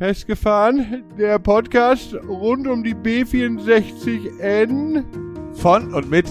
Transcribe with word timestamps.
Festgefahren, 0.00 1.04
der 1.18 1.38
Podcast 1.38 2.14
rund 2.14 2.66
um 2.66 2.82
die 2.82 2.94
B64N. 2.94 5.04
Von 5.52 5.92
und 5.92 6.08
mit 6.08 6.24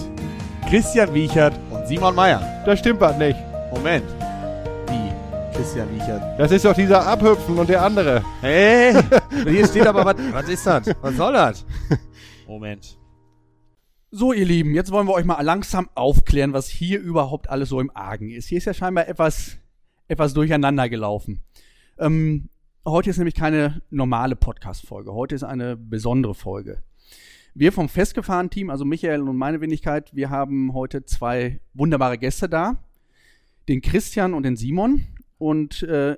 Christian 0.68 1.14
Wiechert 1.14 1.56
und 1.70 1.86
Simon 1.86 2.16
Meyer. 2.16 2.64
Das 2.66 2.80
stimmt 2.80 3.00
was 3.00 3.16
nicht. 3.16 3.38
Moment. 3.72 4.04
Wie? 4.88 5.56
Christian 5.56 5.88
Wiechert. 5.94 6.20
Das 6.36 6.50
ist 6.50 6.64
doch 6.64 6.74
dieser 6.74 7.06
Abhüpfen 7.06 7.60
und 7.60 7.68
der 7.68 7.84
andere. 7.84 8.24
Hey! 8.40 8.92
Hier 9.44 9.68
steht 9.68 9.86
aber 9.86 10.04
was. 10.04 10.16
Was 10.32 10.48
ist 10.48 10.66
das? 10.66 10.90
Was 11.00 11.14
soll 11.14 11.32
das? 11.32 11.64
Moment. 12.48 12.98
So, 14.10 14.32
ihr 14.32 14.46
Lieben, 14.46 14.74
jetzt 14.74 14.90
wollen 14.90 15.06
wir 15.06 15.14
euch 15.14 15.24
mal 15.24 15.40
langsam 15.42 15.88
aufklären, 15.94 16.52
was 16.52 16.66
hier 16.66 16.98
überhaupt 16.98 17.48
alles 17.48 17.68
so 17.68 17.78
im 17.78 17.92
Argen 17.94 18.30
ist. 18.30 18.48
Hier 18.48 18.58
ist 18.58 18.64
ja 18.64 18.74
scheinbar 18.74 19.06
etwas, 19.06 19.58
etwas 20.08 20.34
durcheinander 20.34 20.88
gelaufen. 20.88 21.40
Ähm, 22.00 22.48
heute 22.86 23.10
ist 23.10 23.18
nämlich 23.18 23.34
keine 23.34 23.82
normale 23.90 24.36
Podcast-Folge. 24.36 25.12
Heute 25.12 25.34
ist 25.34 25.42
eine 25.42 25.76
besondere 25.76 26.34
Folge. 26.34 26.82
Wir 27.54 27.72
vom 27.72 27.88
Festgefahren-Team, 27.88 28.70
also 28.70 28.84
Michael 28.84 29.22
und 29.22 29.36
meine 29.36 29.60
Wenigkeit, 29.60 30.14
wir 30.14 30.30
haben 30.30 30.72
heute 30.72 31.04
zwei 31.04 31.60
wunderbare 31.74 32.16
Gäste 32.16 32.48
da. 32.48 32.82
Den 33.68 33.82
Christian 33.82 34.34
und 34.34 34.44
den 34.44 34.56
Simon. 34.56 35.06
Und 35.38 35.82
äh, 35.82 36.16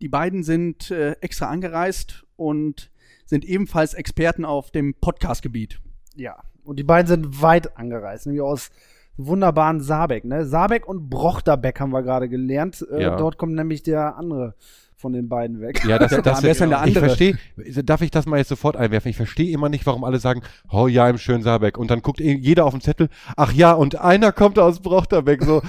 die 0.00 0.08
beiden 0.08 0.42
sind 0.42 0.90
äh, 0.90 1.12
extra 1.20 1.48
angereist 1.48 2.26
und 2.36 2.90
sind 3.24 3.44
ebenfalls 3.44 3.94
Experten 3.94 4.44
auf 4.44 4.70
dem 4.70 4.94
Podcast-Gebiet. 4.94 5.80
Ja, 6.14 6.42
und 6.64 6.78
die 6.78 6.84
beiden 6.84 7.06
sind 7.06 7.42
weit 7.42 7.76
angereist, 7.76 8.26
nämlich 8.26 8.42
aus 8.42 8.70
wunderbaren 9.16 9.80
Saarbeck. 9.80 10.24
Ne? 10.24 10.44
Saarbeck 10.46 10.86
und 10.88 11.08
Brochterbeck 11.10 11.80
haben 11.80 11.90
wir 11.92 12.02
gerade 12.02 12.28
gelernt. 12.28 12.86
Äh, 12.92 13.02
Ja. 13.02 13.16
Dort 13.16 13.38
kommt 13.38 13.54
nämlich 13.54 13.82
der 13.82 14.16
andere 14.16 14.54
von 14.98 15.12
den 15.12 15.28
beiden 15.28 15.60
weg. 15.60 15.84
Ja, 15.86 15.98
das, 15.98 16.10
das, 16.22 16.42
Wer 16.42 16.52
ist 16.52 16.60
denn 16.60 16.70
der 16.70 16.78
Ich 16.78 16.96
andere? 16.96 17.06
verstehe, 17.06 17.36
darf 17.84 18.00
ich 18.02 18.10
das 18.10 18.26
mal 18.26 18.38
jetzt 18.38 18.48
sofort 18.48 18.76
einwerfen? 18.76 19.10
Ich 19.10 19.16
verstehe 19.16 19.52
immer 19.52 19.68
nicht, 19.68 19.84
warum 19.86 20.04
alle 20.04 20.18
sagen, 20.18 20.40
oh 20.70 20.86
ja, 20.88 21.08
im 21.08 21.18
schönen 21.18 21.42
Saarbeck. 21.42 21.76
Und 21.78 21.90
dann 21.90 22.00
guckt 22.02 22.20
eh 22.20 22.34
jeder 22.34 22.64
auf 22.64 22.72
den 22.72 22.80
Zettel, 22.80 23.08
ach 23.36 23.52
ja, 23.52 23.72
und 23.72 24.00
einer 24.00 24.32
kommt 24.32 24.58
aus 24.58 24.80
Brochterbeck. 24.80 25.44
So, 25.44 25.60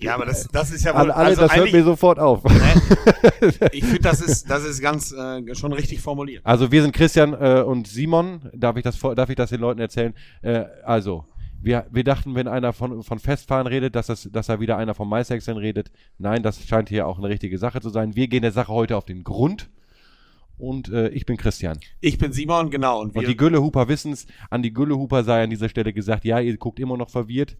Ja, 0.00 0.16
aber 0.16 0.26
das, 0.26 0.48
das 0.52 0.72
ist 0.72 0.84
ja 0.84 0.92
wohl. 0.94 1.02
an 1.02 1.10
alle, 1.12 1.28
also 1.28 1.42
das 1.42 1.56
hört 1.56 1.72
mir 1.72 1.84
sofort 1.84 2.18
auf. 2.18 2.42
ich 3.72 3.84
finde, 3.84 4.00
das 4.02 4.20
ist, 4.20 4.50
das 4.50 4.64
ist 4.64 4.80
ganz 4.82 5.12
äh, 5.12 5.54
schon 5.54 5.72
richtig 5.72 6.00
formuliert. 6.00 6.44
Also 6.44 6.70
wir 6.72 6.82
sind 6.82 6.92
Christian 6.94 7.32
äh, 7.34 7.62
und 7.62 7.86
Simon. 7.86 8.50
Darf 8.52 8.76
ich 8.76 8.82
das 8.82 8.96
vor, 8.96 9.14
darf 9.14 9.30
ich 9.30 9.36
das 9.36 9.50
den 9.50 9.60
Leuten 9.60 9.80
erzählen? 9.80 10.12
Äh, 10.42 10.64
also 10.84 11.24
wir, 11.64 11.86
wir 11.90 12.04
dachten, 12.04 12.34
wenn 12.34 12.48
einer 12.48 12.72
von, 12.72 13.02
von 13.02 13.18
Festfahren 13.18 13.66
redet, 13.66 13.94
dass, 13.96 14.06
das, 14.06 14.28
dass 14.30 14.46
da 14.46 14.60
wieder 14.60 14.76
einer 14.76 14.94
von 14.94 15.08
MySexen 15.08 15.56
redet. 15.56 15.90
Nein, 16.18 16.42
das 16.42 16.66
scheint 16.66 16.88
hier 16.88 17.06
auch 17.06 17.18
eine 17.18 17.28
richtige 17.28 17.58
Sache 17.58 17.80
zu 17.80 17.90
sein. 17.90 18.14
Wir 18.16 18.28
gehen 18.28 18.42
der 18.42 18.52
Sache 18.52 18.72
heute 18.72 18.96
auf 18.96 19.04
den 19.04 19.24
Grund. 19.24 19.70
Und 20.56 20.88
äh, 20.90 21.08
ich 21.08 21.26
bin 21.26 21.36
Christian. 21.36 21.78
Ich 22.00 22.18
bin 22.18 22.32
Simon, 22.32 22.70
genau. 22.70 23.00
Und 23.00 23.14
wir, 23.14 23.20
Und 23.20 23.28
die 23.28 23.36
Güllehuper 23.36 23.88
wissen's. 23.88 24.26
An 24.50 24.62
die 24.62 24.72
Güllehuper 24.72 25.24
sei 25.24 25.42
an 25.42 25.50
dieser 25.50 25.68
Stelle 25.68 25.92
gesagt, 25.92 26.24
ja, 26.24 26.38
ihr 26.38 26.56
guckt 26.56 26.78
immer 26.78 26.96
noch 26.96 27.10
verwirrt. 27.10 27.56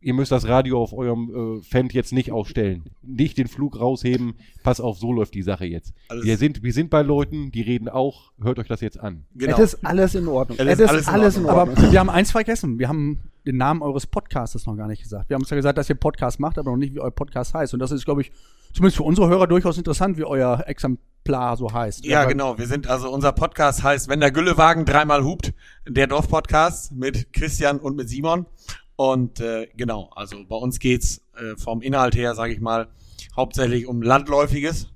Ihr 0.00 0.14
müsst 0.14 0.30
das 0.32 0.46
Radio 0.46 0.80
auf 0.82 0.92
eurem 0.92 1.58
äh, 1.58 1.62
Fendt 1.62 1.92
jetzt 1.92 2.12
nicht 2.12 2.30
ausstellen. 2.32 2.84
Nicht 3.02 3.36
den 3.38 3.48
Flug 3.48 3.78
rausheben. 3.80 4.34
Pass 4.62 4.80
auf, 4.80 4.98
so 4.98 5.12
läuft 5.12 5.34
die 5.34 5.42
Sache 5.42 5.64
jetzt. 5.66 5.92
Alles- 6.08 6.24
wir, 6.24 6.36
sind, 6.36 6.62
wir 6.62 6.72
sind 6.72 6.90
bei 6.90 7.02
Leuten, 7.02 7.50
die 7.50 7.62
reden 7.62 7.88
auch. 7.88 8.32
Hört 8.40 8.58
euch 8.58 8.68
das 8.68 8.80
jetzt 8.80 8.98
an. 9.00 9.24
genau. 9.34 9.56
Es 9.58 9.74
ist 9.74 9.84
alles 9.84 10.14
in 10.14 10.28
Ordnung. 10.28 10.58
Es 10.60 10.66
Es 10.66 10.80
ist 10.80 10.88
alles 10.88 11.06
in 11.08 11.14
alles 11.14 11.36
in 11.36 11.44
Ordnung. 11.46 11.58
Ordnung. 11.68 11.78
Aber 11.84 11.92
wir 11.92 12.00
haben 12.00 12.10
eins 12.10 12.30
vergessen. 12.30 12.78
Wir 12.78 12.88
haben 12.88 13.18
den 13.46 13.56
Namen 13.56 13.82
eures 13.82 14.06
Podcastes 14.06 14.66
noch 14.66 14.76
gar 14.76 14.88
nicht 14.88 15.02
gesagt. 15.02 15.30
Wir 15.30 15.34
haben 15.34 15.44
zwar 15.44 15.56
gesagt, 15.56 15.78
dass 15.78 15.88
ihr 15.88 15.94
Podcast 15.96 16.38
macht, 16.38 16.58
aber 16.58 16.70
noch 16.70 16.76
nicht, 16.76 16.94
wie 16.94 17.00
euer 17.00 17.10
Podcast 17.10 17.54
heißt. 17.54 17.72
Und 17.74 17.80
das 17.80 17.90
ist, 17.90 18.04
glaube 18.04 18.20
ich, 18.20 18.30
zumindest 18.74 18.98
für 18.98 19.02
unsere 19.04 19.28
Hörer 19.28 19.46
durchaus 19.46 19.78
interessant, 19.78 20.18
wie 20.18 20.24
euer 20.24 20.64
Exemplar 20.66 21.56
so 21.56 21.72
heißt. 21.72 22.04
Ja, 22.04 22.20
Aber- 22.22 22.30
genau. 22.30 22.58
Wir 22.58 22.66
sind 22.66 22.86
also 22.88 23.10
unser 23.10 23.32
Podcast 23.32 23.82
heißt, 23.82 24.08
wenn 24.08 24.20
der 24.20 24.30
Güllewagen 24.30 24.84
dreimal 24.84 25.24
hupt, 25.24 25.54
der 25.88 26.06
Dorfpodcast 26.06 26.92
mit 26.92 27.32
Christian 27.32 27.78
und 27.80 27.96
mit 27.96 28.08
Simon. 28.08 28.46
Und 29.00 29.38
äh, 29.38 29.68
genau, 29.76 30.10
also 30.16 30.44
bei 30.48 30.56
uns 30.56 30.80
geht's 30.80 31.22
äh, 31.36 31.54
vom 31.56 31.82
Inhalt 31.82 32.16
her, 32.16 32.34
sage 32.34 32.52
ich 32.52 32.58
mal, 32.60 32.88
hauptsächlich 33.36 33.86
um 33.86 34.02
landläufiges 34.02 34.88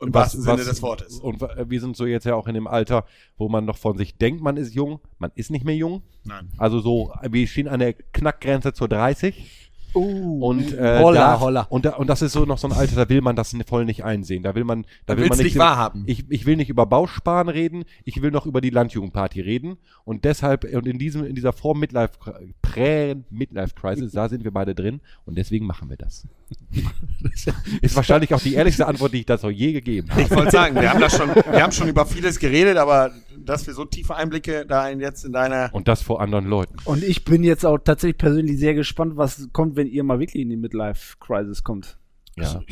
im 0.00 0.12
wahrsten 0.12 0.42
Sinne 0.42 0.64
des 0.64 0.82
Wortes. 0.82 1.20
Und 1.20 1.40
wa- 1.40 1.54
wir 1.68 1.80
sind 1.80 1.96
so 1.96 2.06
jetzt 2.06 2.24
ja 2.24 2.34
auch 2.34 2.48
in 2.48 2.54
dem 2.54 2.66
Alter, 2.66 3.04
wo 3.36 3.48
man 3.48 3.64
noch 3.66 3.76
von 3.78 3.96
sich 3.96 4.16
denkt, 4.16 4.42
man 4.42 4.56
ist 4.56 4.74
jung. 4.74 4.98
Man 5.20 5.30
ist 5.36 5.52
nicht 5.52 5.64
mehr 5.64 5.76
jung. 5.76 6.02
Nein. 6.24 6.50
Also 6.58 6.80
so, 6.80 7.12
wir 7.22 7.46
stehen 7.46 7.68
an 7.68 7.78
der 7.78 7.92
Knackgrenze 7.92 8.72
zur 8.72 8.88
30. 8.88 9.69
Uh, 9.94 10.46
Und, 10.46 10.72
äh, 10.72 11.00
holla, 11.00 11.20
da, 11.20 11.40
holla. 11.40 11.66
Und, 11.70 11.84
da, 11.84 11.96
und 11.96 12.06
das 12.08 12.22
ist 12.22 12.32
so 12.32 12.44
noch 12.44 12.58
so 12.58 12.68
ein 12.68 12.72
Alter, 12.72 12.96
da 12.96 13.08
will 13.08 13.20
man 13.20 13.36
das 13.36 13.56
voll 13.66 13.84
nicht 13.84 14.04
einsehen. 14.04 14.42
Da 14.42 14.54
will 14.54 14.64
man, 14.64 14.86
da 15.06 15.16
will 15.16 15.28
man 15.28 15.38
nicht, 15.38 15.44
nicht 15.44 15.58
wahrhaben. 15.58 16.04
Ich, 16.06 16.24
ich 16.28 16.46
will 16.46 16.56
nicht 16.56 16.68
über 16.68 16.86
Bausparen 16.86 17.48
reden, 17.48 17.84
ich 18.04 18.22
will 18.22 18.30
noch 18.30 18.46
über 18.46 18.60
die 18.60 18.70
Landjugendparty 18.70 19.40
reden. 19.40 19.76
Und 20.04 20.24
deshalb, 20.24 20.64
und 20.64 20.86
in 20.86 20.98
diesem, 20.98 21.24
in 21.24 21.34
dieser 21.34 21.52
Vor-Midlife, 21.52 22.14
Prä-Midlife-Crisis, 22.62 24.12
da 24.12 24.28
sind 24.28 24.44
wir 24.44 24.52
beide 24.52 24.74
drin. 24.74 25.00
Und 25.24 25.36
deswegen 25.36 25.66
machen 25.66 25.90
wir 25.90 25.96
das. 25.96 26.26
ist 27.80 27.96
wahrscheinlich 27.96 28.34
auch 28.34 28.40
die 28.40 28.54
ehrlichste 28.54 28.86
Antwort, 28.86 29.12
die 29.12 29.20
ich 29.20 29.26
dazu 29.26 29.50
je 29.50 29.72
gegeben 29.72 30.10
habe. 30.10 30.22
Ich 30.22 30.30
wollte 30.30 30.50
sagen, 30.50 30.74
wir 30.74 30.90
haben 30.90 31.00
das 31.00 31.16
schon, 31.16 31.28
wir 31.28 31.62
haben 31.62 31.72
schon 31.72 31.88
über 31.88 32.06
vieles 32.06 32.38
geredet, 32.38 32.76
aber 32.76 33.12
dass 33.44 33.66
wir 33.66 33.74
so 33.74 33.84
tiefe 33.84 34.14
Einblicke 34.14 34.66
da 34.66 34.88
in 34.88 35.00
jetzt 35.00 35.24
in 35.24 35.32
deiner 35.32 35.70
Und 35.72 35.88
das 35.88 36.02
vor 36.02 36.20
anderen 36.20 36.46
Leuten. 36.46 36.76
Und 36.84 37.02
ich 37.02 37.24
bin 37.24 37.42
jetzt 37.42 37.64
auch 37.64 37.78
tatsächlich 37.78 38.18
persönlich 38.18 38.58
sehr 38.58 38.74
gespannt, 38.74 39.16
was 39.16 39.48
kommt, 39.52 39.76
wenn 39.76 39.86
ihr 39.86 40.04
mal 40.04 40.18
wirklich 40.18 40.42
in 40.42 40.50
die 40.50 40.56
Midlife-Crisis 40.56 41.64
kommt. 41.64 41.98
Ja. 42.36 42.62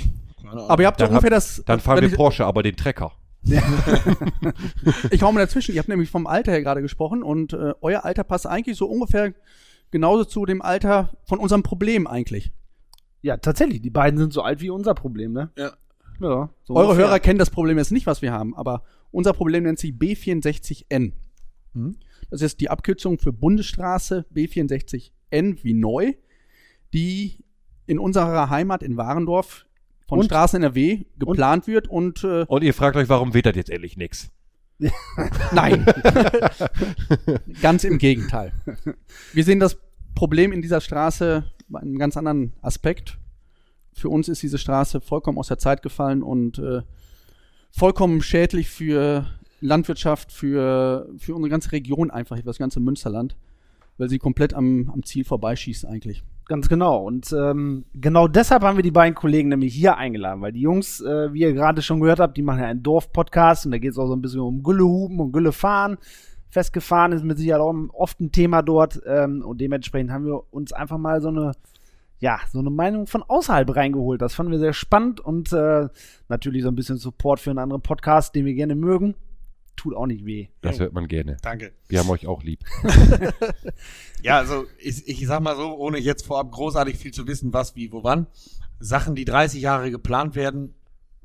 aber 0.69 0.83
ihr 0.83 0.87
habt 0.87 0.99
so 1.01 1.05
Dann, 1.07 1.15
ungefähr 1.15 1.31
hab, 1.31 1.37
das. 1.37 1.63
dann 1.67 1.81
fahren 1.81 2.01
wir 2.01 2.17
Porsche, 2.17 2.47
aber 2.47 2.63
den 2.63 2.77
Trecker. 2.77 3.13
Ich 5.11 5.23
hau 5.23 5.33
mal 5.33 5.41
dazwischen. 5.41 5.75
Ihr 5.75 5.79
habt 5.79 5.89
nämlich 5.89 6.11
vom 6.11 6.27
Alter 6.27 6.53
her 6.53 6.63
gerade 6.63 6.83
gesprochen 6.83 7.23
und 7.23 7.53
äh, 7.53 7.75
euer 7.81 8.05
Alter 8.05 8.25
passt 8.25 8.47
eigentlich 8.47 8.77
so 8.77 8.87
ungefähr 8.87 9.33
genauso 9.91 10.25
zu 10.25 10.45
dem 10.47 10.63
Alter 10.63 11.11
von 11.25 11.39
unserem 11.39 11.63
Problem 11.63 12.07
eigentlich. 12.07 12.53
Ja, 13.23 13.37
tatsächlich. 13.37 13.81
Die 13.83 13.91
beiden 13.91 14.19
sind 14.19 14.33
so 14.33 14.43
alt 14.43 14.61
wie 14.61 14.71
unser 14.71 14.95
Problem, 14.95 15.33
ne? 15.33 15.51
Ja. 15.57 15.73
Ja. 16.21 16.51
So 16.65 16.75
Eure 16.75 16.89
ungefähr. 16.89 17.07
Hörer 17.07 17.21
kennen 17.21 17.39
das 17.39 17.51
Problem 17.51 17.79
jetzt 17.79 17.93
nicht, 17.93 18.07
was 18.07 18.23
wir 18.23 18.33
haben, 18.33 18.57
aber 18.57 18.83
unser 19.11 19.33
Problem 19.33 19.65
nennt 19.65 19.79
sich 19.79 19.93
B64N. 19.93 21.13
Das 22.31 22.43
ist 22.43 22.61
die 22.61 22.71
Abkürzung 22.71 23.19
für 23.19 23.33
Bundesstraße 23.33 24.27
B64N 24.35 25.63
wie 25.63 25.75
neu, 25.75 26.15
die 26.93 27.45
in 27.87 27.99
unserer 27.99 28.51
Heimat 28.51 28.83
in 28.83 28.97
Warendorf 28.97 29.67
von 30.07 30.21
Und? 30.21 30.25
Straßen 30.27 30.63
NRW 30.63 31.05
geplant 31.19 31.67
wird 31.67 31.89
und 31.89 32.25
äh, 32.25 32.45
Und 32.49 32.63
ihr 32.63 32.75
fragt 32.75 32.97
euch, 32.97 33.09
warum 33.09 33.35
weht 33.35 33.47
das 33.47 33.57
jetzt 33.57 33.71
endlich 33.71 33.97
nix? 33.97 34.31
nein, 35.53 35.85
ganz 37.61 37.85
im 37.85 37.99
Gegenteil. 37.99 38.53
Wir 39.33 39.45
sehen 39.45 39.59
das 39.59 39.77
Problem 40.15 40.53
in 40.53 40.63
dieser 40.63 40.81
Straße 40.81 41.51
bei 41.69 41.81
einem 41.81 41.99
ganz 41.99 42.17
anderen 42.17 42.53
Aspekt. 42.63 43.19
Für 43.93 44.09
uns 44.09 44.29
ist 44.29 44.43
diese 44.43 44.59
Straße 44.59 45.01
vollkommen 45.01 45.39
aus 45.39 45.49
der 45.49 45.59
Zeit 45.59 45.83
gefallen 45.83 46.23
und 46.23 46.59
äh, 46.59 46.83
vollkommen 47.71 48.23
schädlich 48.23 48.69
für 48.69 49.27
Landwirtschaft, 49.61 50.33
für, 50.33 51.09
für 51.19 51.35
unsere 51.35 51.51
ganze 51.51 51.73
Region 51.73 52.11
einfach, 52.11 52.37
für 52.37 52.43
das 52.43 52.59
ganze 52.59 52.81
Münsterland, 52.81 53.37
weil 53.97 54.09
sie 54.09 54.19
komplett 54.19 54.55
am, 54.55 54.91
am 54.93 55.03
Ziel 55.03 55.25
vorbeischießt 55.25 55.87
eigentlich. 55.87 56.23
Ganz 56.49 56.71
genau. 56.71 57.05
Und 57.05 57.31
ähm, 57.33 57.85
genau 57.95 58.27
deshalb 58.27 58.63
haben 58.63 58.79
wir 58.79 58.83
die 58.83 58.91
beiden 58.91 59.15
Kollegen 59.15 59.51
nämlich 59.51 59.75
hier 59.75 59.99
eingeladen, 59.99 60.41
weil 60.41 60.53
die 60.53 60.63
Jungs, 60.63 61.01
äh, 61.03 61.33
wie 61.33 61.41
ihr 61.41 61.53
gerade 61.53 61.83
schon 61.83 62.01
gehört 62.01 62.21
habt, 62.21 62.39
die 62.39 62.43
machen 62.43 62.61
ja 62.61 62.67
einen 62.67 62.83
Dorf-Podcast 62.83 63.67
und 63.67 63.73
da 63.73 63.79
geht 63.79 63.91
es 63.91 63.99
auch 63.99 64.07
so 64.07 64.15
ein 64.15 64.23
bisschen 64.23 64.41
um 64.41 64.63
Güllehupen 64.63 65.21
und 65.21 65.33
Güllefahren. 65.33 65.99
Festgefahren 66.49 67.13
ist 67.13 67.23
mit 67.23 67.37
Sicherheit 67.37 67.61
auch 67.61 67.75
oft 67.93 68.19
ein 68.21 68.33
Thema 68.33 68.63
dort 68.63 68.99
ähm, 69.07 69.45
und 69.45 69.61
dementsprechend 69.61 70.11
haben 70.11 70.25
wir 70.25 70.43
uns 70.51 70.73
einfach 70.73 70.97
mal 70.97 71.21
so 71.21 71.29
eine, 71.29 71.53
ja, 72.21 72.41
so 72.51 72.59
eine 72.59 72.71
Meinung 72.71 73.07
von 73.07 73.23
außerhalb 73.23 73.75
reingeholt. 73.75 74.21
Das 74.21 74.35
fanden 74.35 74.53
wir 74.53 74.59
sehr 74.59 74.73
spannend 74.73 75.21
und 75.21 75.53
äh, 75.53 75.89
natürlich 76.29 76.63
so 76.63 76.69
ein 76.69 76.75
bisschen 76.75 76.99
Support 76.99 77.41
für 77.41 77.51
einen 77.51 77.59
anderen 77.59 77.83
Podcast, 77.83 78.35
den 78.35 78.45
wir 78.45 78.55
gerne 78.55 78.75
mögen. 78.75 79.15
Tut 79.77 79.95
auch 79.95 80.07
nicht 80.07 80.27
weh. 80.27 80.49
Das 80.61 80.81
hört 80.81 80.93
man 80.93 81.07
gerne. 81.07 81.37
Danke. 81.41 81.73
Wir 81.87 82.01
haben 82.01 82.11
euch 82.11 82.27
auch 82.27 82.43
lieb. 82.43 82.65
Ja, 84.23 84.39
also 84.39 84.67
ich, 84.79 85.07
ich 85.07 85.27
sag 85.27 85.41
mal 85.41 85.57
so, 85.57 85.77
ohne 85.77 85.99
jetzt 85.99 86.27
vorab 86.27 86.51
großartig 86.51 86.97
viel 86.97 87.13
zu 87.13 87.27
wissen, 87.27 87.53
was, 87.53 87.77
wie, 87.77 87.93
wo, 87.93 88.03
wann. 88.03 88.27
Sachen, 88.81 89.15
die 89.15 89.25
30 89.25 89.61
Jahre 89.61 89.91
geplant 89.91 90.35
werden. 90.35 90.75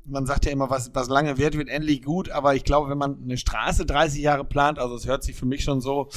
Man 0.06 0.26
sagt 0.26 0.44
ja 0.44 0.52
immer, 0.52 0.68
was, 0.70 0.90
was 0.94 1.08
lange 1.08 1.38
wird, 1.38 1.56
wird 1.56 1.68
endlich 1.68 2.02
gut, 2.02 2.30
aber 2.30 2.54
ich 2.54 2.64
glaube, 2.64 2.90
wenn 2.90 2.98
man 2.98 3.22
eine 3.22 3.38
Straße 3.38 3.86
30 3.86 4.20
Jahre 4.20 4.44
plant, 4.44 4.78
also 4.78 4.94
es 4.94 5.06
hört 5.06 5.22
sich 5.24 5.34
für 5.34 5.46
mich 5.46 5.64
schon 5.64 5.80
so, 5.80 6.08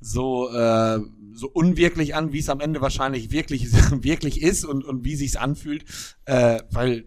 so, 0.00 0.50
äh, 0.50 1.00
so 1.32 1.48
unwirklich 1.52 2.14
an, 2.14 2.32
wie 2.32 2.38
es 2.38 2.48
am 2.48 2.60
Ende 2.60 2.80
wahrscheinlich 2.80 3.32
wirklich, 3.32 3.72
wirklich 4.02 4.40
ist 4.40 4.64
und, 4.64 4.84
und 4.84 5.04
wie 5.04 5.16
sich's 5.16 5.36
anfühlt, 5.36 5.84
äh, 6.26 6.60
weil 6.70 7.06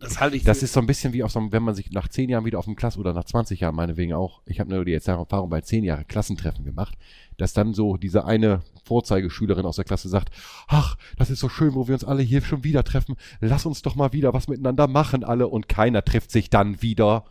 das 0.00 0.20
halte 0.20 0.36
ich 0.36 0.44
Das 0.44 0.62
ist 0.62 0.72
so 0.72 0.80
ein 0.80 0.86
bisschen 0.86 1.12
wie 1.12 1.22
auf 1.22 1.30
so 1.32 1.38
einem, 1.38 1.52
wenn 1.52 1.62
man 1.62 1.74
sich 1.74 1.90
nach 1.92 2.08
zehn 2.08 2.28
Jahren 2.28 2.44
wieder 2.44 2.58
auf 2.58 2.64
dem 2.66 2.76
Klasse 2.76 2.98
oder 2.98 3.12
nach 3.12 3.24
20 3.24 3.60
Jahren 3.60 3.74
meinetwegen 3.74 4.12
auch, 4.12 4.42
ich 4.46 4.60
habe 4.60 4.70
nur 4.74 4.84
die 4.84 4.92
Erfahrung 4.94 5.48
bei 5.50 5.60
zehn 5.62 5.84
Jahre 5.84 6.04
Klassentreffen 6.04 6.64
gemacht, 6.64 6.96
dass 7.38 7.52
dann 7.52 7.74
so 7.74 7.96
diese 7.96 8.24
eine 8.24 8.60
Vorzeigeschülerin 8.84 9.66
aus 9.66 9.76
der 9.76 9.84
Klasse 9.84 10.08
sagt, 10.08 10.30
ach, 10.68 10.96
das 11.18 11.30
ist 11.30 11.40
so 11.40 11.48
schön, 11.48 11.74
wo 11.74 11.88
wir 11.88 11.94
uns 11.94 12.04
alle 12.04 12.22
hier 12.22 12.42
schon 12.42 12.64
wieder 12.64 12.84
treffen, 12.84 13.16
lass 13.40 13.66
uns 13.66 13.82
doch 13.82 13.94
mal 13.96 14.12
wieder 14.12 14.32
was 14.32 14.48
miteinander 14.48 14.86
machen 14.86 15.24
alle 15.24 15.48
und 15.48 15.68
keiner 15.68 16.04
trifft 16.04 16.30
sich 16.30 16.50
dann 16.50 16.80
wieder. 16.82 17.24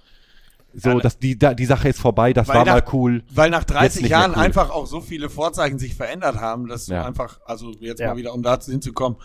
So, 0.77 0.89
Ja, 0.89 0.99
dass 0.99 1.17
die, 1.19 1.37
die 1.39 1.65
Sache 1.65 1.87
ist 1.87 1.99
vorbei, 2.01 2.33
das 2.33 2.49
war 2.49 2.65
mal 2.65 2.81
nach- 2.81 2.93
cool. 2.93 3.23
Weil 3.33 3.49
nach 3.49 3.59
Jetzt 3.61 3.71
30 3.71 4.01
nicht 4.01 4.09
mehr 4.11 4.19
Jahren 4.19 4.31
cool. 4.31 4.37
einfach 4.41 4.69
auch 4.71 4.85
so 4.87 4.99
viele 4.99 5.29
Vorzeichen 5.29 5.79
sich 5.79 5.95
verändert 5.95 6.35
haben, 6.35 6.67
dass 6.67 6.87
Ja. 6.87 7.05
einfach, 7.05 7.39
also 7.45 7.71
jetzt 7.79 7.99
Ja. 8.01 8.09
mal 8.09 8.17
wieder, 8.17 8.33
um 8.33 8.43
dazu 8.43 8.71
hinzukommen, 8.71 9.17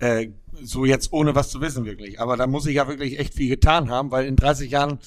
äh, 0.00 0.30
so 0.62 0.84
jetzt 0.84 1.12
ohne 1.12 1.34
was 1.34 1.50
zu 1.50 1.60
wissen 1.60 1.84
wirklich. 1.84 2.20
Aber 2.20 2.36
da 2.36 2.46
muss 2.46 2.66
ich 2.66 2.74
ja 2.76 2.88
wirklich 2.88 3.18
echt 3.18 3.34
viel 3.34 3.48
getan 3.48 3.90
haben, 3.90 4.10
weil 4.10 4.26
in 4.26 4.36
30 4.36 4.70
Jahren, 4.70 4.98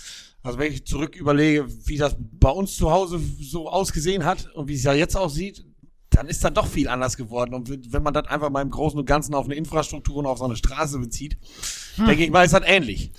also 0.44 0.60
wenn 0.60 0.72
ich 0.72 0.86
zurück 0.86 1.16
überlege, 1.16 1.66
wie 1.86 1.98
das 1.98 2.16
bei 2.20 2.50
uns 2.50 2.76
zu 2.76 2.92
Hause 2.92 3.20
so 3.40 3.70
ausgesehen 3.70 4.26
hat 4.26 4.50
und 4.54 4.68
wie 4.68 4.76
es 4.76 4.84
ja 4.84 4.94
jetzt 4.94 5.16
aussieht, 5.16 5.66
dann 6.12 6.28
ist 6.28 6.44
da 6.44 6.50
doch 6.50 6.66
viel 6.66 6.88
anders 6.88 7.18
geworden. 7.18 7.54
Und 7.54 7.94
wenn 7.94 8.02
man 8.04 8.14
das 8.14 8.28
einfach 8.28 8.50
mal 8.50 8.62
im 8.62 8.72
Großen 8.72 9.00
und 9.00 9.06
Ganzen 9.06 9.36
auf 9.36 9.46
eine 9.46 9.56
Infrastruktur 9.56 10.18
und 10.18 10.26
auf 10.26 10.40
so 10.40 10.46
eine 10.46 10.56
Straße 10.56 10.98
bezieht, 11.00 11.38
Hm. 11.96 12.08
denke 12.08 12.24
ich 12.24 12.32
mal, 12.32 12.44
ist 12.46 12.54
das 12.54 12.64
ähnlich. 12.66 13.12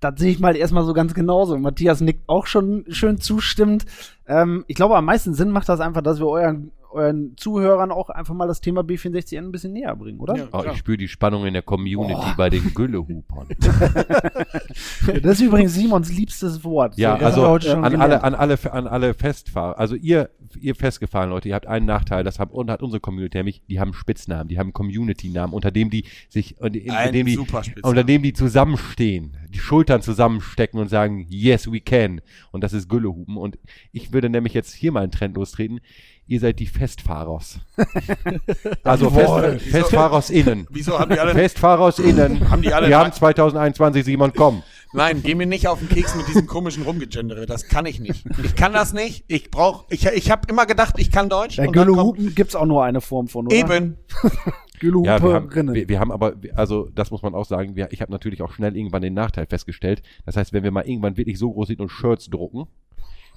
Das 0.00 0.14
sehe 0.18 0.30
ich 0.30 0.38
mal 0.38 0.56
erstmal 0.56 0.84
so 0.84 0.94
ganz 0.94 1.12
genauso. 1.12 1.58
Matthias 1.58 2.00
nickt 2.00 2.28
auch 2.28 2.46
schon 2.46 2.84
schön 2.88 3.20
zustimmend. 3.20 3.84
Ähm, 4.26 4.64
ich 4.68 4.76
glaube, 4.76 4.96
am 4.96 5.04
meisten 5.04 5.34
Sinn 5.34 5.50
macht 5.50 5.68
das 5.68 5.80
einfach, 5.80 6.02
dass 6.02 6.20
wir 6.20 6.28
euren, 6.28 6.70
euren 6.90 7.36
Zuhörern 7.36 7.90
auch 7.90 8.10
einfach 8.10 8.34
mal 8.34 8.46
das 8.46 8.60
Thema 8.60 8.82
B64N 8.82 9.38
ein 9.38 9.52
bisschen 9.52 9.72
näher 9.72 9.94
bringen, 9.96 10.20
oder? 10.20 10.36
Ja. 10.36 10.48
Oh, 10.52 10.64
ich 10.70 10.78
spüre 10.78 10.96
die 10.96 11.08
Spannung 11.08 11.46
in 11.46 11.52
der 11.52 11.62
Community 11.62 12.32
bei 12.36 12.50
den 12.50 12.74
Güllehupern. 12.74 13.48
Das 15.22 15.38
ist 15.38 15.40
übrigens 15.40 15.74
Simons 15.74 16.12
liebstes 16.12 16.64
Wort. 16.64 16.96
Ja, 16.96 17.12
haben 17.12 17.24
also 17.24 17.42
wir 17.42 17.48
heute 17.48 17.70
schon 17.70 17.84
an 17.84 17.92
gelernt. 17.92 18.12
alle, 18.12 18.24
an 18.24 18.34
alle, 18.34 18.72
an 18.72 18.86
alle 18.86 19.14
Festfahrer. 19.14 19.78
Also 19.78 19.94
ihr, 19.94 20.30
ihr 20.60 20.74
festgefahren 20.74 21.30
Leute, 21.30 21.48
ihr 21.48 21.54
habt 21.54 21.66
einen 21.66 21.86
Nachteil, 21.86 22.24
das 22.24 22.38
hat, 22.38 22.50
und 22.52 22.70
hat 22.70 22.82
unsere 22.82 23.00
Community 23.00 23.38
nämlich, 23.38 23.62
die 23.68 23.80
haben 23.80 23.94
Spitznamen, 23.94 24.48
die 24.48 24.58
haben 24.58 24.72
Community-Namen, 24.72 25.52
unter 25.52 25.70
dem 25.70 25.90
die 25.90 26.04
sich, 26.28 26.60
unter 26.60 26.70
dem 26.70 27.26
die, 27.26 27.38
unter 27.82 28.04
dem 28.04 28.22
die 28.22 28.32
zusammenstehen, 28.32 29.36
die 29.50 29.58
Schultern 29.58 30.02
zusammenstecken 30.02 30.80
und 30.80 30.88
sagen, 30.88 31.26
yes, 31.28 31.70
we 31.70 31.80
can. 31.80 32.20
Und 32.50 32.64
das 32.64 32.72
ist 32.72 32.88
Güllehupen. 32.88 33.36
Und 33.36 33.58
ich 33.92 34.12
würde 34.12 34.28
nämlich 34.28 34.54
jetzt 34.54 34.72
hier 34.72 34.92
mal 34.92 35.02
einen 35.02 35.12
Trend 35.12 35.36
lostreten. 35.36 35.80
Ihr 36.28 36.40
seid 36.40 36.58
die 36.58 36.66
Festfahrers. 36.66 37.58
also. 38.84 39.08
Fest, 39.10 39.62
Festfahrers 39.62 40.28
innen. 40.28 40.66
Wieso 40.70 40.98
haben 40.98 41.10
die 41.10 41.18
alle 41.18 41.32
Festfahrers 41.32 41.98
innen. 41.98 42.50
Haben 42.50 42.60
die 42.60 42.72
alle 42.72 42.88
Wir 42.88 42.98
haben 42.98 43.12
2021, 43.12 44.04
Simon, 44.04 44.32
komm. 44.34 44.62
Nein, 44.92 45.22
geh 45.22 45.34
mir 45.34 45.46
nicht 45.46 45.68
auf 45.68 45.78
den 45.78 45.88
Keks 45.88 46.14
mit 46.16 46.28
diesem 46.28 46.46
komischen 46.46 46.82
Rumgegendere. 46.82 47.46
Das 47.46 47.68
kann 47.68 47.86
ich 47.86 47.98
nicht. 48.00 48.24
Ich 48.42 48.54
kann 48.54 48.72
das 48.74 48.92
nicht. 48.92 49.24
Ich 49.26 49.50
brauch, 49.50 49.86
ich, 49.88 50.06
ich 50.06 50.30
habe 50.30 50.42
immer 50.48 50.66
gedacht, 50.66 50.94
ich 50.98 51.10
kann 51.10 51.28
Deutsch. 51.30 51.56
Bei 51.56 51.66
Güllehupen 51.66 52.34
gibt's 52.34 52.54
auch 52.54 52.66
nur 52.66 52.84
eine 52.84 53.00
Form 53.00 53.28
von, 53.28 53.46
oder? 53.46 53.56
Eben. 53.56 53.96
Ja, 54.80 55.20
wir 55.20 55.34
haben, 55.34 55.74
wir, 55.74 55.88
wir 55.88 55.98
haben 55.98 56.12
aber, 56.12 56.34
also 56.54 56.88
das 56.94 57.10
muss 57.10 57.22
man 57.22 57.34
auch 57.34 57.44
sagen, 57.44 57.74
wir, 57.74 57.88
ich 57.90 58.00
habe 58.00 58.12
natürlich 58.12 58.42
auch 58.42 58.52
schnell 58.52 58.76
irgendwann 58.76 59.02
den 59.02 59.12
Nachteil 59.12 59.46
festgestellt. 59.46 60.02
Das 60.24 60.36
heißt, 60.36 60.52
wenn 60.52 60.62
wir 60.62 60.70
mal 60.70 60.86
irgendwann 60.86 61.16
wirklich 61.16 61.36
so 61.36 61.50
groß 61.50 61.66
sind 61.66 61.80
und 61.80 61.88
Shirts 61.88 62.30
drucken, 62.30 62.68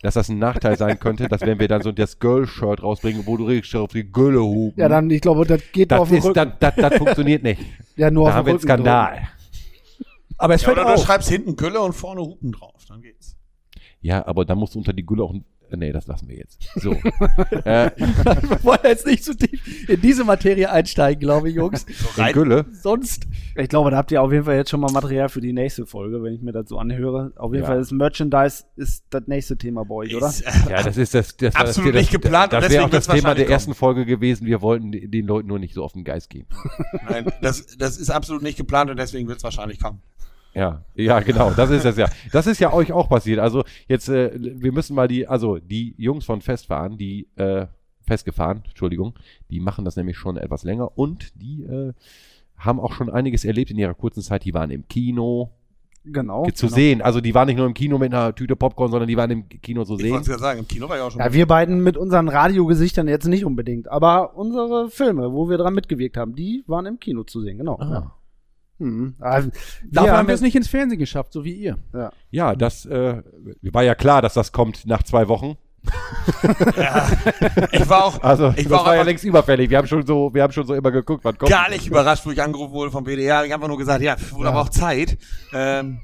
dass 0.02 0.16
das 0.16 0.30
ein 0.30 0.40
Nachteil 0.40 0.78
sein 0.78 1.00
könnte, 1.00 1.28
dass 1.28 1.42
wenn 1.42 1.60
wir 1.60 1.68
dann 1.68 1.82
so 1.82 1.92
das 1.92 2.18
Girl-Shirt 2.20 2.82
rausbringen, 2.82 3.26
wo 3.26 3.38
du 3.38 3.46
richtig 3.46 3.76
auf 3.76 3.92
die 3.92 4.12
Gülle 4.12 4.42
hupen, 4.44 4.80
ja, 4.80 4.90
dann, 4.90 5.10
ich 5.10 5.22
glaube, 5.22 5.46
das 5.46 5.62
geht 5.72 5.94
auf 5.94 6.02
das, 6.02 6.10
den 6.10 6.18
ist, 6.20 6.26
Rücken. 6.26 6.54
das, 6.60 6.74
das, 6.76 6.90
das 6.90 6.98
funktioniert 6.98 7.44
nicht. 7.44 7.62
ja, 7.96 8.10
nur 8.10 8.26
Da 8.26 8.30
auf 8.32 8.36
haben 8.38 8.46
wir 8.48 8.52
einen 8.54 8.60
Skandal. 8.62 9.28
Aber 10.38 10.56
es 10.56 10.62
Ja, 10.62 10.66
fällt 10.66 10.80
oder 10.80 10.88
du 10.88 10.94
auf. 10.96 11.06
schreibst 11.06 11.30
hinten 11.30 11.56
Gülle 11.56 11.80
und 11.82 11.94
vorne 11.94 12.22
Hupen 12.22 12.52
drauf. 12.52 12.84
Dann 12.88 13.02
geht's. 13.02 13.36
Ja, 14.02 14.26
aber 14.26 14.44
dann 14.46 14.58
musst 14.58 14.74
du 14.74 14.80
unter 14.80 14.94
die 14.94 15.06
Gülle 15.06 15.24
auch 15.24 15.34
ein, 15.34 15.46
nee, 15.78 15.92
das 15.92 16.08
lassen 16.08 16.28
wir 16.28 16.38
jetzt. 16.38 16.60
So. 16.76 16.92
äh, 17.66 17.92
Wir 17.98 18.64
wollen 18.64 18.80
jetzt 18.84 19.06
nicht 19.06 19.24
so 19.24 19.34
tief 19.34 19.90
in 19.90 20.02
diese 20.02 20.24
Materie 20.24 20.70
einsteigen, 20.70 21.20
glaube 21.20 21.50
ich, 21.50 21.56
Jungs. 21.56 21.86
in 22.18 22.32
Gülle. 22.34 22.66
Sonst. 22.72 23.28
Ich 23.56 23.70
glaube, 23.70 23.92
da 23.92 23.98
habt 23.98 24.12
ihr 24.12 24.22
auf 24.22 24.32
jeden 24.32 24.46
Fall 24.46 24.56
jetzt 24.56 24.70
schon 24.70 24.80
mal 24.80 24.92
Material 24.92 25.30
für 25.30 25.42
die 25.42 25.54
nächste 25.54 25.86
Folge, 25.86 26.22
wenn 26.24 26.34
ich 26.34 26.42
mir 26.42 26.52
das 26.52 26.70
so 26.70 26.78
anhöre. 26.78 27.34
Auf 27.36 27.54
jeden 27.54 27.64
Ja. 27.64 27.70
Fall 27.70 27.80
ist 27.80 27.92
Merchandise 27.92 28.64
ist 28.76 29.06
das 29.10 29.24
nächste 29.28 29.58
Thema 29.58 29.84
bei 29.86 29.96
euch, 29.96 30.16
oder? 30.16 30.28
Ist, 30.28 30.42
äh, 30.42 30.52
Ja, 30.70 30.84
das 30.84 30.98
ist 30.98 31.14
das, 31.14 31.36
das 31.38 31.56
Absolut 31.56 31.94
das, 31.96 32.02
nicht 32.02 32.12
geplant 32.12 32.54
und 32.54 32.62
Das 32.62 32.72
wäre 32.72 32.84
auch 32.86 32.90
deswegen 32.90 32.92
das 32.92 33.06
Thema 33.08 33.16
der 33.22 33.28
wahrscheinlich 33.28 33.50
ersten 33.52 33.74
Folge 33.74 34.06
gewesen. 34.06 34.46
Wir 34.46 34.62
wollten 34.62 34.92
den 34.92 35.26
Leuten 35.28 35.48
nur 35.48 35.60
nicht 35.60 35.74
so 35.74 35.84
auf 35.84 35.94
den 35.94 36.04
Geist 36.04 36.30
gehen. 36.30 36.48
Nein, 37.10 37.32
das, 37.42 37.78
das 37.78 37.98
ist 37.98 38.10
absolut 38.10 38.42
nicht 38.44 38.58
geplant 38.58 38.90
und 38.90 38.98
deswegen 38.98 39.28
wird's 39.28 39.44
wahrscheinlich 39.44 39.80
kommen. 39.80 40.02
Ja, 40.54 40.84
ja, 40.96 41.20
genau, 41.22 41.52
das 41.52 41.70
ist 41.70 41.86
es 41.86 41.98
ja. 41.98 42.08
Das 42.32 42.46
ist 42.48 42.60
ja 42.60 42.74
euch 42.74 42.92
auch 42.92 43.08
passiert. 43.10 43.40
Also 43.40 43.64
jetzt, 43.88 44.10
äh, 44.10 44.32
wir 44.36 44.72
müssen 44.74 44.96
mal 44.96 45.08
die, 45.08 45.28
also 45.28 45.58
die 45.60 45.96
Jungs 45.98 46.26
von 46.26 46.42
Festfahren, 46.42 46.98
die 46.98 47.28
äh, 47.38 47.68
festgefahren, 48.02 48.64
Entschuldigung, 48.68 49.14
die 49.50 49.60
machen 49.62 49.86
das 49.86 49.96
nämlich 49.96 50.18
schon 50.18 50.36
etwas 50.38 50.64
länger 50.64 50.98
und 50.98 51.32
die 51.42 51.64
äh, 51.64 51.94
haben 52.58 52.80
auch 52.80 52.94
schon 52.94 53.10
einiges 53.10 53.46
erlebt 53.46 53.72
in 53.72 53.78
ihrer 53.78 53.94
kurzen 53.94 54.22
Zeit. 54.22 54.44
Die 54.44 54.54
waren 54.54 54.72
im 54.72 54.88
Kino 54.88 55.52
Genau. 56.04 56.46
zu 56.46 56.66
genau. 56.66 56.76
sehen. 56.76 57.02
Also 57.04 57.22
die 57.22 57.36
waren 57.36 57.46
nicht 57.48 57.58
nur 57.58 57.68
im 57.68 57.76
Kino 57.76 58.00
mit 58.00 58.12
einer 58.12 58.34
Tüte 58.34 58.56
Popcorn, 58.56 58.90
sondern 58.90 59.08
die 59.08 59.18
waren 59.18 59.30
im 59.30 59.48
Kino 59.48 59.86
zu 59.86 59.96
Ich 59.98 60.02
sehen. 60.02 60.14
wollte 60.14 60.30
gerade 60.32 60.42
sagen, 60.42 60.60
im 60.60 60.68
Kino 60.68 60.90
war 60.90 60.96
ich 60.98 61.02
auch 61.04 61.12
schon. 61.12 61.22
Ja, 61.22 61.32
wir 61.32 61.46
beiden 61.46 61.84
mit 61.84 61.96
unseren 61.96 62.28
Radiogesichtern 62.28 63.08
jetzt 63.08 63.28
nicht 63.28 63.46
unbedingt, 63.46 63.88
aber 63.88 64.36
unsere 64.36 64.90
Filme, 64.90 65.32
wo 65.32 65.48
wir 65.50 65.58
dran 65.60 65.76
mitgewirkt 65.76 66.18
haben, 66.18 66.34
die 66.36 66.64
waren 66.66 66.88
im 66.88 67.00
Kino 67.00 67.24
zu 67.24 67.42
sehen, 67.42 67.60
genau. 67.60 67.78
Ja. 67.80 68.12
Mhm. 68.82 69.16
Ah, 69.20 69.42
Dafür 69.92 70.18
haben 70.18 70.28
wir 70.28 70.36
es 70.36 70.42
nicht 70.42 70.56
ins 70.56 70.68
Fernsehen 70.68 71.00
geschafft, 71.00 71.34
so 71.34 71.44
wie 71.44 71.54
ihr. 71.54 71.78
Ja, 72.32 72.56
das 72.56 72.86
äh, 72.86 73.22
war 73.62 73.84
ja 73.84 73.96
klar, 73.96 74.22
dass 74.22 74.34
das 74.34 74.52
kommt 74.52 74.86
nach 74.88 75.04
zwei 75.04 75.28
Wochen. 75.28 75.56
ich 77.72 77.90
war 77.90 78.06
auch, 78.06 78.22
Also 78.22 78.50
ich 78.50 78.64
das 78.64 78.70
war, 78.70 78.82
auch 78.82 78.86
war 78.86 78.96
ja 78.96 79.02
längst 79.02 79.24
überfällig. 79.24 79.70
Wir 79.70 79.78
haben 79.78 79.88
schon 79.88 80.06
so, 80.06 80.34
wir 80.34 80.44
haben 80.44 80.54
schon 80.54 80.66
so 80.66 80.74
immer 80.76 80.92
geguckt, 80.92 81.24
wann 81.24 81.38
kommt. 81.38 81.52
gar 81.52 81.70
nicht 81.70 81.88
überrascht, 81.88 82.26
wo 82.26 82.32
ich 82.32 82.42
angerufen 82.42 82.74
wurde 82.74 82.92
vom 82.92 83.06
WDR. 83.06 83.46
Ich 83.46 83.52
habe 83.52 83.56
einfach 83.56 83.68
nur 83.68 83.78
gesagt, 83.78 84.02
ja, 84.02 84.16
wurde 84.32 84.50
aber 84.50 84.62
auch 84.62 84.70
Zeit. 84.70 85.18
Ähm, 85.54 86.02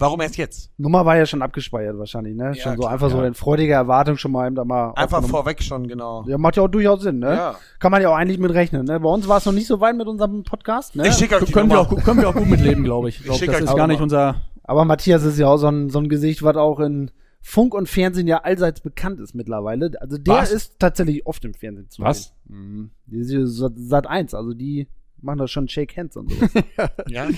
warum 0.00 0.20
erst 0.20 0.36
jetzt? 0.36 0.70
Nummer 0.78 1.04
war 1.04 1.16
ja 1.16 1.26
schon 1.26 1.42
abgespeichert 1.42 1.98
wahrscheinlich, 1.98 2.34
ne? 2.34 2.46
Ja, 2.46 2.54
schon 2.54 2.72
so 2.76 2.80
klar, 2.80 2.92
einfach 2.92 3.10
so 3.10 3.18
ja. 3.18 3.26
in 3.26 3.34
freudiger 3.34 3.74
Erwartung 3.74 4.16
schon 4.16 4.32
mal 4.32 4.46
eben 4.46 4.56
da 4.56 4.64
mal 4.64 4.92
Einfach 4.96 5.22
vorweg 5.22 5.62
schon, 5.62 5.86
genau. 5.86 6.24
Ja, 6.26 6.38
macht 6.38 6.56
ja 6.56 6.62
auch 6.62 6.68
durchaus 6.68 7.02
Sinn, 7.02 7.18
ne? 7.18 7.34
Ja. 7.34 7.54
Kann 7.78 7.92
man 7.92 8.02
ja 8.02 8.08
auch 8.08 8.16
eigentlich 8.16 8.38
mit 8.38 8.52
rechnen, 8.52 8.86
ne? 8.86 8.98
Bei 8.98 9.08
uns 9.08 9.28
war 9.28 9.38
es 9.38 9.46
noch 9.46 9.52
nicht 9.52 9.66
so 9.66 9.80
weit 9.80 9.96
mit 9.96 10.08
unserem 10.08 10.42
Podcast, 10.42 10.96
ne? 10.96 11.06
Ich 11.06 11.14
schicke 11.14 11.36
euch 11.36 11.44
die 11.44 11.52
Können 11.52 11.70
wir, 11.70 11.80
auch, 11.80 11.94
können 12.02 12.20
wir 12.20 12.28
auch 12.28 12.34
gut 12.34 12.48
mitleben, 12.48 12.82
glaube 12.82 13.10
ich. 13.10 13.18
Ich 13.18 13.24
glaube, 13.24 13.38
schick 13.38 13.52
das 13.52 13.60
ist 13.60 13.76
gar 13.76 13.86
nicht 13.86 14.00
unser. 14.00 14.42
Aber 14.64 14.84
Matthias 14.84 15.22
ist 15.24 15.38
ja 15.38 15.46
auch 15.48 15.58
so 15.58 15.68
ein, 15.68 15.90
so 15.90 15.98
ein 15.98 16.08
Gesicht, 16.08 16.42
was 16.42 16.56
auch 16.56 16.80
in 16.80 17.10
Funk 17.42 17.74
und 17.74 17.88
Fernsehen 17.88 18.26
ja 18.26 18.38
allseits 18.38 18.80
bekannt 18.80 19.20
ist 19.20 19.34
mittlerweile. 19.34 19.92
Also 20.00 20.18
der 20.18 20.34
Was? 20.34 20.52
ist 20.52 20.78
tatsächlich 20.78 21.26
oft 21.26 21.44
im 21.44 21.54
Fernsehen 21.54 21.88
zu 21.88 22.02
Was? 22.02 22.34
sehen. 22.46 22.90
Mhm. 23.08 23.46
Sat 23.46 24.06
1, 24.06 24.34
also 24.34 24.54
die 24.54 24.88
machen 25.22 25.38
da 25.38 25.48
schon 25.48 25.68
Shake 25.68 25.96
Hands 25.96 26.16
und 26.16 26.30
sowas. 26.32 26.50
Ja. 27.08 27.28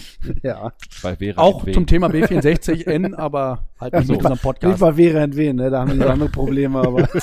ja. 0.43 0.73
Bei 1.02 1.17
Vera 1.17 1.40
Auch 1.40 1.70
zum 1.70 1.87
Thema 1.87 2.08
B64N, 2.08 3.14
aber 3.14 3.67
halt 3.81 3.93
nicht 3.94 4.08
Ja, 4.08 4.12
mit 4.12 4.19
unserem 4.19 4.32
Nicht 4.32 4.43
Podcast. 4.43 4.81
mal 4.81 4.96
wäre 4.96 5.20
entwen, 5.20 5.56
ne? 5.56 5.71
Da 5.71 5.80
haben 5.80 5.92
die 5.92 5.99
so 5.99 6.07
andere 6.09 6.28
Probleme, 6.28 6.78
aber. 6.80 7.09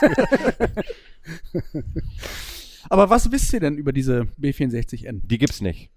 Aber 2.92 3.10
was 3.10 3.32
wisst 3.32 3.54
ihr 3.54 3.60
denn 3.60 3.78
über 3.78 3.94
diese 3.94 4.28
B64N? 4.42 5.22
Die 5.24 5.38
gibt's 5.38 5.62
nicht. 5.62 5.92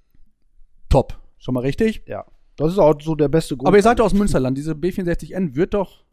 Top. 0.91 1.19
Schon 1.39 1.55
mal 1.55 1.61
richtig? 1.61 2.03
ja. 2.07 2.25
Das 2.57 2.71
ist 2.71 2.79
auch 2.79 2.95
so 3.01 3.15
der 3.15 3.29
beste 3.29 3.57
Grund. 3.57 3.67
Aber 3.67 3.79
ihr 3.79 3.83
seid 3.83 3.99
doch 3.99 4.05
aus 4.05 4.13
Münsterland. 4.13 4.59
Diese 4.59 4.73
B64N 4.73 5.55
wird 5.55 5.73
doch 5.73 6.05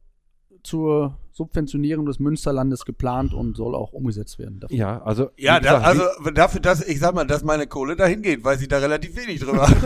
zur 0.63 1.17
Subventionierung 1.31 2.05
des 2.05 2.19
Münsterlandes 2.19 2.83
geplant 2.83 3.33
und 3.33 3.55
soll 3.55 3.73
auch 3.73 3.93
umgesetzt 3.93 4.39
werden. 4.39 4.59
Dafür. 4.59 4.75
Ja, 4.77 5.01
also. 5.03 5.29
Ja, 5.37 5.61
da, 5.61 5.77
gesagt, 5.77 5.85
also 5.85 6.31
dafür, 6.31 6.59
dass 6.59 6.85
ich 6.85 6.99
sag 6.99 7.15
mal, 7.15 7.25
dass 7.25 7.45
meine 7.45 7.65
Kohle 7.65 7.95
dahin 7.95 8.21
geht, 8.21 8.43
weiß 8.43 8.61
ich 8.61 8.67
da 8.67 8.79
relativ 8.79 9.15
wenig 9.15 9.39
drüber. 9.39 9.67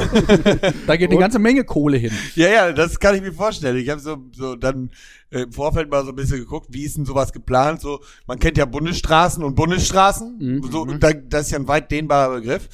Da 0.88 0.96
geht 0.98 1.12
eine 1.12 1.20
ganze 1.20 1.40
Menge 1.40 1.64
Kohle 1.64 1.98
hin. 1.98 2.12
ja, 2.36 2.48
ja, 2.48 2.72
das 2.72 3.00
kann 3.00 3.16
ich 3.16 3.22
mir 3.22 3.32
vorstellen. 3.32 3.78
Ich 3.78 3.90
habe 3.90 4.02
so, 4.02 4.18
so 4.32 4.56
dann 4.56 4.90
äh, 5.30 5.44
im 5.44 5.52
Vorfeld 5.52 5.90
mal 5.92 6.04
so 6.04 6.10
ein 6.10 6.16
bisschen 6.16 6.40
geguckt, 6.40 6.68
wie 6.72 6.84
ist 6.84 6.98
denn 6.98 7.06
sowas 7.06 7.32
geplant? 7.32 7.82
So, 7.82 8.00
man 8.26 8.40
kennt 8.40 8.58
ja 8.58 8.66
Bundesstraßen 8.66 9.44
und 9.44 9.56
Bundesstraßen. 9.56 10.38
Mhm. 10.40 10.64
So, 10.72 10.82
und 10.82 11.04
da, 11.04 11.14
das 11.14 11.48
ist 11.48 11.52
ja 11.52 11.60
ein 11.60 11.68
weit 11.68 11.92
dehnbarer 11.92 12.36
Begriff. 12.36 12.68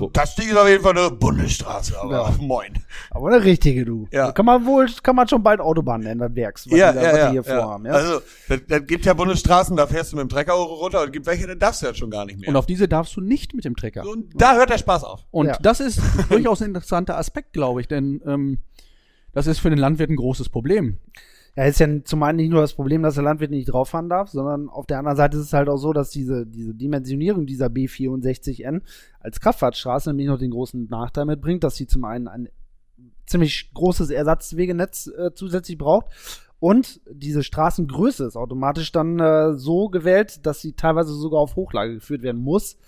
Und 0.00 0.16
das 0.16 0.34
Ding 0.36 0.48
ist 0.48 0.56
auf 0.56 0.66
jeden 0.68 0.82
Fall 0.82 0.96
eine 0.96 1.10
Bundesstraße, 1.10 2.00
aber 2.00 2.12
Ja. 2.12 2.34
moin. 2.40 2.72
Aber 3.10 3.28
eine 3.28 3.44
richtige, 3.44 3.84
du. 3.84 4.08
Ja. 4.10 4.32
Kann 4.32 4.46
man 4.46 4.64
wohl, 4.64 4.88
kann 5.02 5.16
man 5.16 5.28
schon 5.28 5.42
bald 5.42 5.60
Autobahn 5.60 6.00
nennen, 6.00 6.20
das 6.20 6.34
Werks, 6.34 6.66
was 6.70 6.78
Ja, 6.78 6.92
die, 6.92 6.98
da- 6.98 7.04
ja, 7.04 7.10
was 7.12 7.18
ja, 7.18 7.26
die 7.26 7.32
hier 7.40 7.42
ja. 7.54 7.60
vorhaben, 7.62 7.86
ja. 7.86 7.92
Also, 7.92 8.20
das, 8.48 8.60
das 8.68 8.86
gibt 8.86 9.04
ja 9.04 9.14
Bundesstraßen, 9.14 9.76
da 9.76 9.86
fährst 9.86 10.12
du 10.12 10.16
mit 10.16 10.22
dem 10.24 10.28
Trecker 10.28 10.52
runter 10.54 11.02
und 11.02 11.12
gibt 11.12 11.26
welche, 11.26 11.46
da 11.46 11.54
darfst 11.54 11.82
du 11.82 11.86
ja 11.86 11.94
schon 11.94 12.10
gar 12.10 12.24
nicht 12.24 12.38
mehr. 12.40 12.48
Und 12.48 12.56
auf 12.56 12.66
diese 12.66 12.88
darfst 12.88 13.16
du 13.16 13.20
nicht 13.20 13.54
mit 13.54 13.64
dem 13.64 13.76
Trecker. 13.76 14.06
und 14.08 14.30
da 14.34 14.54
hört 14.54 14.70
der 14.70 14.78
Spaß 14.78 15.04
auf. 15.04 15.24
Und 15.30 15.46
Ja. 15.46 15.58
das 15.60 15.80
ist 15.80 16.00
durchaus 16.30 16.60
ein 16.62 16.68
interessanter 16.68 17.16
Aspekt, 17.18 17.52
glaube 17.52 17.80
ich, 17.80 17.88
denn 17.88 18.20
ähm, 18.26 18.58
das 19.34 19.46
ist 19.46 19.58
für 19.60 19.70
den 19.70 19.78
Landwirt 19.78 20.10
ein 20.10 20.16
großes 20.16 20.48
Problem. 20.48 20.98
Ja, 21.54 21.64
ist 21.64 21.80
ja 21.80 21.86
zum 22.04 22.22
einen 22.22 22.36
nicht 22.36 22.50
nur 22.50 22.62
das 22.62 22.72
Problem, 22.72 23.02
dass 23.02 23.14
der 23.14 23.24
Landwirt 23.24 23.50
nicht 23.50 23.66
drauffahren 23.66 24.08
darf, 24.08 24.30
sondern 24.30 24.70
auf 24.70 24.86
der 24.86 24.98
anderen 24.98 25.16
Seite 25.16 25.36
ist 25.36 25.44
es 25.44 25.52
halt 25.52 25.68
auch 25.68 25.76
so, 25.76 25.92
dass 25.92 26.10
diese, 26.10 26.46
diese 26.46 26.74
Dimensionierung 26.74 27.46
dieser 27.46 27.66
B64N 27.66 28.80
als 29.20 29.40
Kraftfahrtstraße 29.40 30.10
nämlich 30.10 30.28
noch 30.28 30.38
den 30.38 30.50
großen 30.50 30.86
Nachteil 30.88 31.26
mitbringt, 31.26 31.62
dass 31.62 31.76
sie 31.76 31.86
zum 31.86 32.04
einen 32.04 32.26
ein 32.26 32.48
ziemlich 33.26 33.70
großes 33.74 34.10
Ersatzwegenetz 34.10 35.08
äh, 35.08 35.34
zusätzlich 35.34 35.76
braucht. 35.76 36.06
Und 36.58 37.00
diese 37.10 37.42
Straßengröße 37.42 38.24
ist 38.24 38.36
automatisch 38.36 38.92
dann 38.92 39.18
äh, 39.18 39.54
so 39.54 39.88
gewählt, 39.88 40.46
dass 40.46 40.60
sie 40.60 40.72
teilweise 40.74 41.12
sogar 41.12 41.40
auf 41.40 41.56
Hochlage 41.56 41.94
geführt 41.94 42.22
werden 42.22 42.40
muss. 42.40 42.78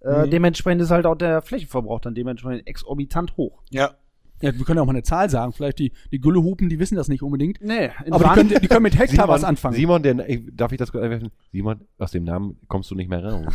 Äh, 0.00 0.26
Mhm. 0.26 0.30
Dementsprechend 0.30 0.82
ist 0.82 0.90
halt 0.90 1.06
auch 1.06 1.14
der 1.14 1.40
Flächenverbrauch 1.42 2.00
dann 2.00 2.14
dementsprechend 2.14 2.66
exorbitant 2.66 3.36
hoch. 3.36 3.62
Ja. 3.70 3.94
Ja, 4.42 4.56
wir 4.56 4.64
können 4.64 4.78
ja 4.78 4.82
auch 4.82 4.86
mal 4.86 4.92
eine 4.92 5.02
Zahl 5.02 5.28
sagen. 5.28 5.52
Vielleicht 5.52 5.78
die, 5.78 5.92
die 6.10 6.20
Güllehupen, 6.20 6.68
die 6.68 6.78
wissen 6.78 6.96
das 6.96 7.08
nicht 7.08 7.22
unbedingt. 7.22 7.60
Nee, 7.60 7.90
in 8.04 8.12
Aber 8.12 8.24
die 8.24 8.30
können, 8.30 8.48
die 8.48 8.68
können 8.68 8.82
mit 8.82 8.98
Hektar 8.98 9.28
was 9.28 9.44
anfangen. 9.44 9.76
Simon, 9.76 10.02
der, 10.02 10.28
ich, 10.28 10.42
darf 10.52 10.72
ich 10.72 10.78
das 10.78 10.92
kurz 10.92 11.04
einwerfen? 11.04 11.30
Simon, 11.52 11.80
aus 11.98 12.12
dem 12.12 12.24
Namen 12.24 12.58
kommst 12.68 12.90
du 12.90 12.94
nicht 12.94 13.10
mehr 13.10 13.24
raus. 13.24 13.54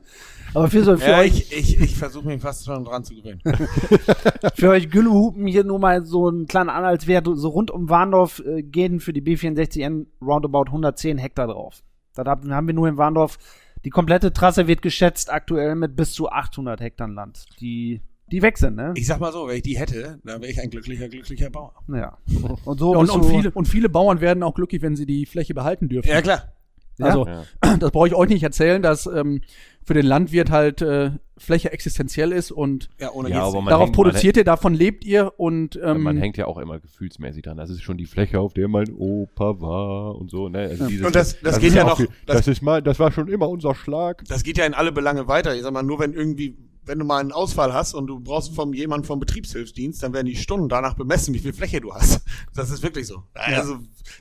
aber 0.54 0.68
für, 0.68 0.82
so, 0.82 0.96
für 0.96 1.10
ja 1.10 1.18
euch, 1.18 1.52
ich 1.52 1.56
ich, 1.56 1.80
ich 1.80 1.96
versuche 1.96 2.26
mich 2.26 2.40
fast 2.40 2.64
schon 2.64 2.84
dran 2.84 3.04
zu 3.04 3.14
gewöhnen. 3.14 3.40
für 4.54 4.70
euch 4.70 4.90
Güllehupen 4.90 5.46
hier 5.46 5.64
nur 5.64 5.78
mal 5.78 6.04
so 6.04 6.28
ein 6.28 6.46
kleiner 6.46 6.74
Anhaltswert. 6.74 7.28
So 7.32 7.48
rund 7.48 7.70
um 7.70 7.88
Warndorf 7.88 8.42
äh, 8.44 8.62
gehen 8.62 9.00
für 9.00 9.12
die 9.12 9.22
B64N 9.22 10.06
roundabout 10.20 10.66
110 10.66 11.18
Hektar 11.18 11.46
drauf. 11.46 11.82
Da 12.14 12.24
haben 12.24 12.52
haben 12.52 12.66
wir 12.66 12.74
nur 12.74 12.88
in 12.88 12.96
Warndorf. 12.96 13.38
Die 13.84 13.90
komplette 13.90 14.32
Trasse 14.32 14.66
wird 14.66 14.82
geschätzt 14.82 15.30
aktuell 15.30 15.74
mit 15.74 15.94
bis 15.94 16.12
zu 16.12 16.30
800 16.30 16.80
Hektar 16.80 17.08
Land, 17.08 17.44
die, 17.60 18.00
die 18.32 18.42
weg 18.42 18.58
sind, 18.58 18.76
ne? 18.76 18.92
Ich 18.96 19.06
sag 19.06 19.20
mal 19.20 19.32
so, 19.32 19.46
wenn 19.48 19.56
ich 19.56 19.62
die 19.62 19.78
hätte, 19.78 20.18
dann 20.24 20.40
wäre 20.40 20.50
ich 20.50 20.60
ein 20.60 20.70
glücklicher, 20.70 21.08
glücklicher 21.08 21.50
Bauer. 21.50 21.74
Ja. 21.88 22.16
Und 22.64 22.78
so 22.80 22.92
Ja, 22.94 22.98
und, 23.00 23.10
und, 23.10 23.24
viele, 23.24 23.50
und 23.50 23.68
viele 23.68 23.88
Bauern 23.88 24.20
werden 24.20 24.42
auch 24.42 24.54
glücklich, 24.54 24.82
wenn 24.82 24.96
sie 24.96 25.06
die 25.06 25.26
Fläche 25.26 25.54
behalten 25.54 25.88
dürfen. 25.88 26.08
Ja, 26.08 26.22
klar. 26.22 26.52
Ja? 26.98 27.06
Also, 27.06 27.26
Ja. 27.26 27.44
das 27.78 27.90
brauche 27.90 28.06
ich 28.08 28.14
euch 28.14 28.28
nicht 28.30 28.42
erzählen, 28.42 28.80
dass 28.80 29.06
ähm, 29.06 29.40
für 29.82 29.94
den 29.94 30.06
Landwirt 30.06 30.50
halt 30.50 30.80
äh, 30.80 31.10
Fläche 31.36 31.72
existenziell 31.72 32.30
ist 32.32 32.52
und 32.52 32.88
Ja, 33.00 33.10
ohne 33.10 33.28
Ja, 33.28 33.42
aber 33.42 33.60
man 33.60 33.66
darauf 33.70 33.86
hängt- 33.86 33.96
produziert 33.96 34.36
ihr, 34.36 34.44
davon 34.44 34.72
lebt 34.74 35.04
ihr 35.04 35.32
und 35.36 35.78
ähm, 35.84 36.02
man 36.02 36.16
hängt 36.16 36.36
ja 36.36 36.46
auch 36.46 36.56
immer 36.58 36.78
gefühlsmäßig 36.78 37.42
dran. 37.42 37.56
Das 37.56 37.68
ist 37.68 37.82
schon 37.82 37.98
die 37.98 38.06
Fläche, 38.06 38.38
auf 38.40 38.54
der 38.54 38.68
mein 38.68 38.92
Opa 38.94 39.60
war 39.60 40.14
und 40.14 40.30
so. 40.30 40.48
Ne? 40.48 40.60
Also 40.60 40.86
dieses, 40.86 41.04
Und 41.04 41.14
das- 41.16 41.40
das 41.42 41.58
geht 41.58 41.70
ist 41.70 41.74
ja 41.74 41.84
noch- 41.84 41.96
viel- 41.96 42.08
das- 42.26 42.36
Das, 42.38 42.48
ist 42.48 42.62
mal, 42.62 42.80
das 42.80 42.98
war 43.00 43.10
schon 43.12 43.28
immer 43.28 43.48
unser 43.48 43.74
Schlag. 43.74 44.22
Das 44.28 44.44
geht 44.44 44.56
ja 44.56 44.64
in 44.64 44.72
alle 44.74 44.92
Belange 44.92 45.26
weiter. 45.28 45.54
Ich 45.56 45.62
sag 45.62 45.72
mal, 45.72 45.82
nur 45.82 45.98
wenn 45.98 46.12
irgendwie, 46.14 46.56
wenn 46.86 46.98
du 46.98 47.04
mal 47.04 47.20
einen 47.20 47.32
Ausfall 47.32 47.72
hast 47.72 47.94
und 47.94 48.06
du 48.06 48.20
brauchst 48.20 48.54
vom 48.54 48.74
jemanden 48.74 49.06
vom 49.06 49.20
Betriebshilfsdienst, 49.20 50.02
dann 50.02 50.12
werden 50.12 50.26
die 50.26 50.36
Stunden 50.36 50.68
danach 50.68 50.94
bemessen, 50.94 51.34
wie 51.34 51.38
viel 51.38 51.52
Fläche 51.52 51.80
du 51.80 51.94
hast. 51.94 52.22
Das 52.54 52.70
ist 52.70 52.82
wirklich 52.82 53.06
so. 53.06 53.22
Also, 53.34 53.78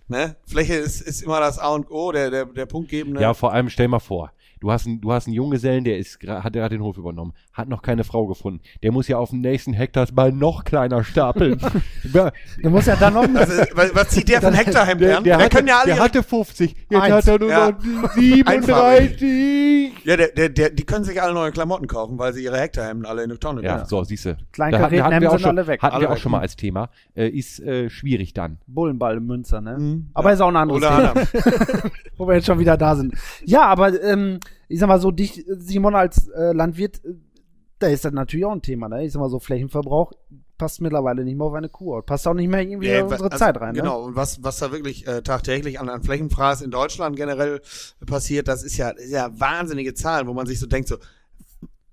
ne, 0.08 0.36
Fläche 0.48 0.74
ist, 0.76 1.02
ist 1.02 1.22
immer 1.22 1.40
das 1.40 1.60
A 1.60 1.70
und 1.70 1.90
O, 1.92 2.12
der, 2.12 2.32
der, 2.32 2.46
der 2.46 2.66
punktgebende. 2.66 3.22
Ja, 3.22 3.34
vor 3.34 3.54
allem 3.54 3.70
stell 3.70 3.88
mal 3.88 4.00
vor, 4.00 4.32
du 4.60 4.72
hast 4.72 4.88
einen, 4.88 5.02
du 5.02 5.12
hast 5.12 5.28
einen 5.28 5.36
Junggesellen, 5.36 5.84
der 5.84 5.98
ist, 6.00 6.20
hat, 6.24 6.56
hat 6.56 6.72
den 6.72 6.82
Hof 6.82 6.98
übernommen, 6.98 7.34
hat 7.54 7.70
noch 7.70 7.82
keine 7.84 8.04
Frau 8.04 8.26
gefunden. 8.28 8.62
Der 8.82 8.92
muss 8.92 9.08
ja 9.08 9.18
auf 9.18 9.30
dem 9.30 9.42
nächsten 9.42 9.74
Hektar 9.74 10.08
mal 10.14 10.32
noch 10.32 10.64
kleiner 10.64 11.04
stapeln. 11.04 11.60
Du 12.62 12.70
musst 12.70 12.88
ja 12.88 12.96
dann 12.96 13.14
noch 13.14 13.24
Also, 13.34 13.64
was, 13.74 13.96
was 13.96 14.10
zieht 14.10 14.28
der 14.30 14.42
von 14.42 14.54
Hektarheim 14.54 14.98
der, 15.00 15.18
an? 15.18 15.24
der, 15.24 15.38
Der 15.38 15.46
hatte, 15.46 15.56
können 15.58 15.68
ja 15.68 15.78
alle 15.80 15.94
der 15.94 16.04
hatte 16.04 16.24
50, 16.24 16.76
jetzt 16.90 17.02
Eins. 17.02 17.14
hat 17.14 17.28
er 17.28 17.40
nur 17.40 17.50
Ja. 17.50 17.72
noch 17.72 18.12
37. 18.14 19.94
Ja, 20.06 20.18
der, 20.18 20.28
der, 20.30 20.50
der, 20.50 20.70
die 20.72 20.84
können 20.84 21.06
sich 21.06 21.22
alle 21.22 21.34
neue 21.34 21.52
Klamotten 21.52 21.88
kaufen, 21.88 22.18
weil 22.20 22.34
sie 22.34 22.44
ihre 22.44 22.60
Hektarhemden 22.60 23.06
alle 23.06 23.24
in 23.24 23.30
eine 23.32 23.40
Tonne 23.40 23.62
Ja, 23.64 23.76
werfen. 23.76 23.88
so, 23.88 24.04
siehst 24.04 24.26
du. 24.26 24.38
Kleinkarätenhemden 24.52 25.22
wir 25.22 25.30
auch 25.30 25.34
sind 25.34 25.42
schon, 25.42 25.58
alle 25.58 25.68
weg. 25.68 25.82
Hatten 25.82 25.96
Alle 25.96 26.06
wir 26.06 26.12
auch 26.12 26.18
schon 26.18 26.32
mal 26.32 26.40
als 26.40 26.56
Thema. 26.56 26.90
Äh, 27.16 27.30
ist 27.30 27.60
äh, 27.62 27.90
schwierig 27.90 28.34
dann. 28.34 28.58
Bullenball 28.68 29.18
in 29.18 29.26
Münster, 29.26 29.62
ne? 29.62 29.78
Mhm. 29.78 30.10
Aber 30.14 30.30
Ja. 30.30 30.34
ist 30.36 30.42
auch 30.42 30.48
ein 30.50 30.56
anderes 30.58 30.82
Oder 30.84 31.14
Thema, 31.14 31.92
wo 32.18 32.28
wir 32.28 32.36
jetzt 32.36 32.46
schon 32.48 32.60
wieder 32.60 32.78
da 32.78 32.96
sind. 32.96 33.16
Ja, 33.46 33.62
aber 33.64 34.02
ähm, 34.04 34.40
ich 34.68 34.80
sag 34.80 34.88
mal 34.88 35.00
so, 35.00 35.12
dich, 35.12 35.46
Simon, 35.58 35.96
als 35.96 36.28
äh, 36.30 36.52
Landwirt, 36.54 37.02
äh, 37.06 37.14
da 37.84 37.90
ist 37.90 38.06
das 38.06 38.14
natürlich 38.14 38.46
auch 38.46 38.52
ein 38.52 38.62
Thema, 38.62 38.88
ne? 38.88 39.06
Ich 39.06 39.12
sag 39.14 39.20
mal 39.20 39.30
so, 39.30 39.40
Flächenverbrauch 39.40 40.14
passt 40.58 40.82
mittlerweile 40.82 41.24
nicht 41.26 41.38
mehr 41.38 41.48
auf 41.48 41.54
eine 41.54 41.68
Kuh. 41.68 42.02
Passt 42.02 42.28
auch 42.28 42.34
nicht 42.34 42.48
mehr 42.48 42.62
irgendwie 42.62 42.88
Ja, 42.88 43.00
in 43.00 43.04
unsere 43.04 43.32
also, 43.32 43.38
Zeit 43.38 43.60
rein, 43.60 43.74
ne? 43.76 43.82
Genau, 43.82 44.04
und 44.04 44.16
was, 44.16 44.42
was 44.44 44.58
da 44.60 44.72
wirklich 44.72 45.06
äh, 45.08 45.22
tagtäglich 45.22 45.80
an, 45.80 45.90
an 45.90 46.04
Flächenfraß 46.04 46.62
in 46.62 46.72
Deutschland 46.72 47.16
generell 47.16 47.62
passiert, 48.06 48.48
das 48.48 48.64
ist 48.64 48.78
ja, 48.78 48.90
ist 48.90 49.12
ja 49.12 49.30
wahnsinnige 49.38 49.94
Zahlen, 49.94 50.28
wo 50.28 50.34
man 50.34 50.46
sich 50.46 50.60
so 50.60 50.68
denkt, 50.68 50.88
so, 50.88 50.98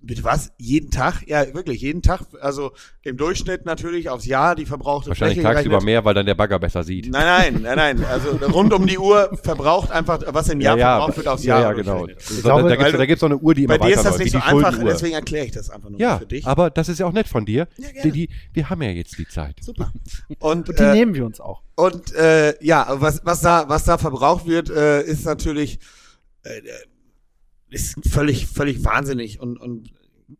bitte 0.02 0.24
was? 0.24 0.52
Jeden 0.58 0.90
Tag? 0.90 1.22
Ja, 1.26 1.52
wirklich, 1.54 1.80
jeden 1.80 2.02
Tag. 2.02 2.20
Also 2.40 2.72
im 3.02 3.16
Durchschnitt 3.16 3.64
natürlich 3.66 4.08
aufs 4.08 4.26
Jahr 4.26 4.54
die 4.56 4.66
verbrauchte 4.66 5.08
Wahrscheinlich 5.10 5.38
Fläche 5.38 5.54
tagsüber 5.54 5.76
gerechnet. 5.78 5.84
mehr, 5.86 6.04
weil 6.04 6.14
dann 6.14 6.26
der 6.26 6.34
Bagger 6.34 6.58
besser 6.58 6.82
sieht. 6.84 7.10
Nein, 7.10 7.54
nein, 7.54 7.62
nein, 7.62 7.76
nein. 7.98 8.04
Also 8.04 8.30
rund 8.52 8.72
um 8.72 8.86
die 8.86 8.98
Uhr 8.98 9.30
verbraucht 9.42 9.90
einfach, 9.90 10.20
was 10.28 10.48
im 10.48 10.60
Jahr 10.60 10.76
verbraucht 10.78 11.16
wird 11.16 11.28
aufs 11.28 11.44
Jahr. 11.44 11.60
Ja, 11.60 11.66
ja, 11.68 11.72
genau. 11.74 12.06
So, 12.18 12.42
glaube, 12.42 12.68
da 12.68 12.90
du- 12.90 12.96
da 12.98 13.06
gibt's 13.06 13.22
auch 13.22 13.26
eine 13.28 13.38
Uhr, 13.38 13.54
die 13.54 13.64
immer 13.64 13.78
Bei 13.78 13.88
dir 13.88 13.94
ist 13.96 14.04
das 14.04 14.18
nicht 14.18 14.32
so 14.32 14.38
die 14.38 14.44
einfach, 14.44 14.78
deswegen 14.84 15.14
erkläre 15.14 15.46
ich 15.46 15.52
das 15.52 15.70
einfach 15.70 15.90
nur 15.90 16.00
Ja, 16.00 16.18
für 16.18 16.26
dich. 16.26 16.46
aber 16.46 16.70
das 16.70 16.88
ist 16.88 16.98
ja 17.00 17.06
auch 17.06 17.12
nett 17.12 17.28
von 17.28 17.44
dir. 17.44 17.68
Ja, 17.78 17.90
gerne. 17.90 18.10
die, 18.12 18.26
die, 18.26 18.34
wir 18.52 18.70
haben 18.70 18.82
ja 18.82 18.90
jetzt 18.90 19.18
die 19.18 19.28
Zeit. 19.28 19.56
Super. 19.62 19.92
Und, 20.38 20.68
Und 20.68 20.78
die 20.78 20.82
äh, 20.82 20.92
nehmen 20.92 21.14
wir 21.14 21.24
uns 21.26 21.40
auch. 21.40 21.62
Und 21.76 22.14
äh, 22.14 22.54
ja, 22.62 22.86
was, 22.90 23.20
was 23.24 23.40
da, 23.40 23.68
was 23.68 23.84
da 23.84 23.96
verbraucht 23.98 24.46
wird, 24.46 24.70
äh, 24.70 25.02
ist 25.02 25.24
natürlich 25.24 25.78
äh, 26.42 26.60
ist 27.70 27.96
völlig, 28.08 28.46
völlig 28.46 28.84
wahnsinnig. 28.84 29.40
Und, 29.40 29.58
und 29.58 29.92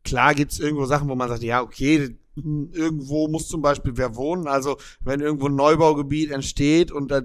klar 0.05 0.35
gibt's 0.35 0.59
irgendwo 0.59 0.87
Sachen, 0.87 1.09
wo 1.09 1.15
man 1.15 1.29
sagt, 1.29 1.43
ja, 1.43 1.63
okay, 1.63 2.17
irgendwo 2.37 3.29
muss 3.29 3.49
zum 3.49 3.63
Beispiel 3.63 3.97
wer 3.97 4.17
wohnen. 4.17 4.47
Also 4.47 4.77
wenn 5.01 5.21
irgendwo 5.21 5.47
ein 5.47 5.55
Neubaugebiet 5.55 6.31
entsteht 6.31 6.93
und 6.93 7.11
da 7.11 7.23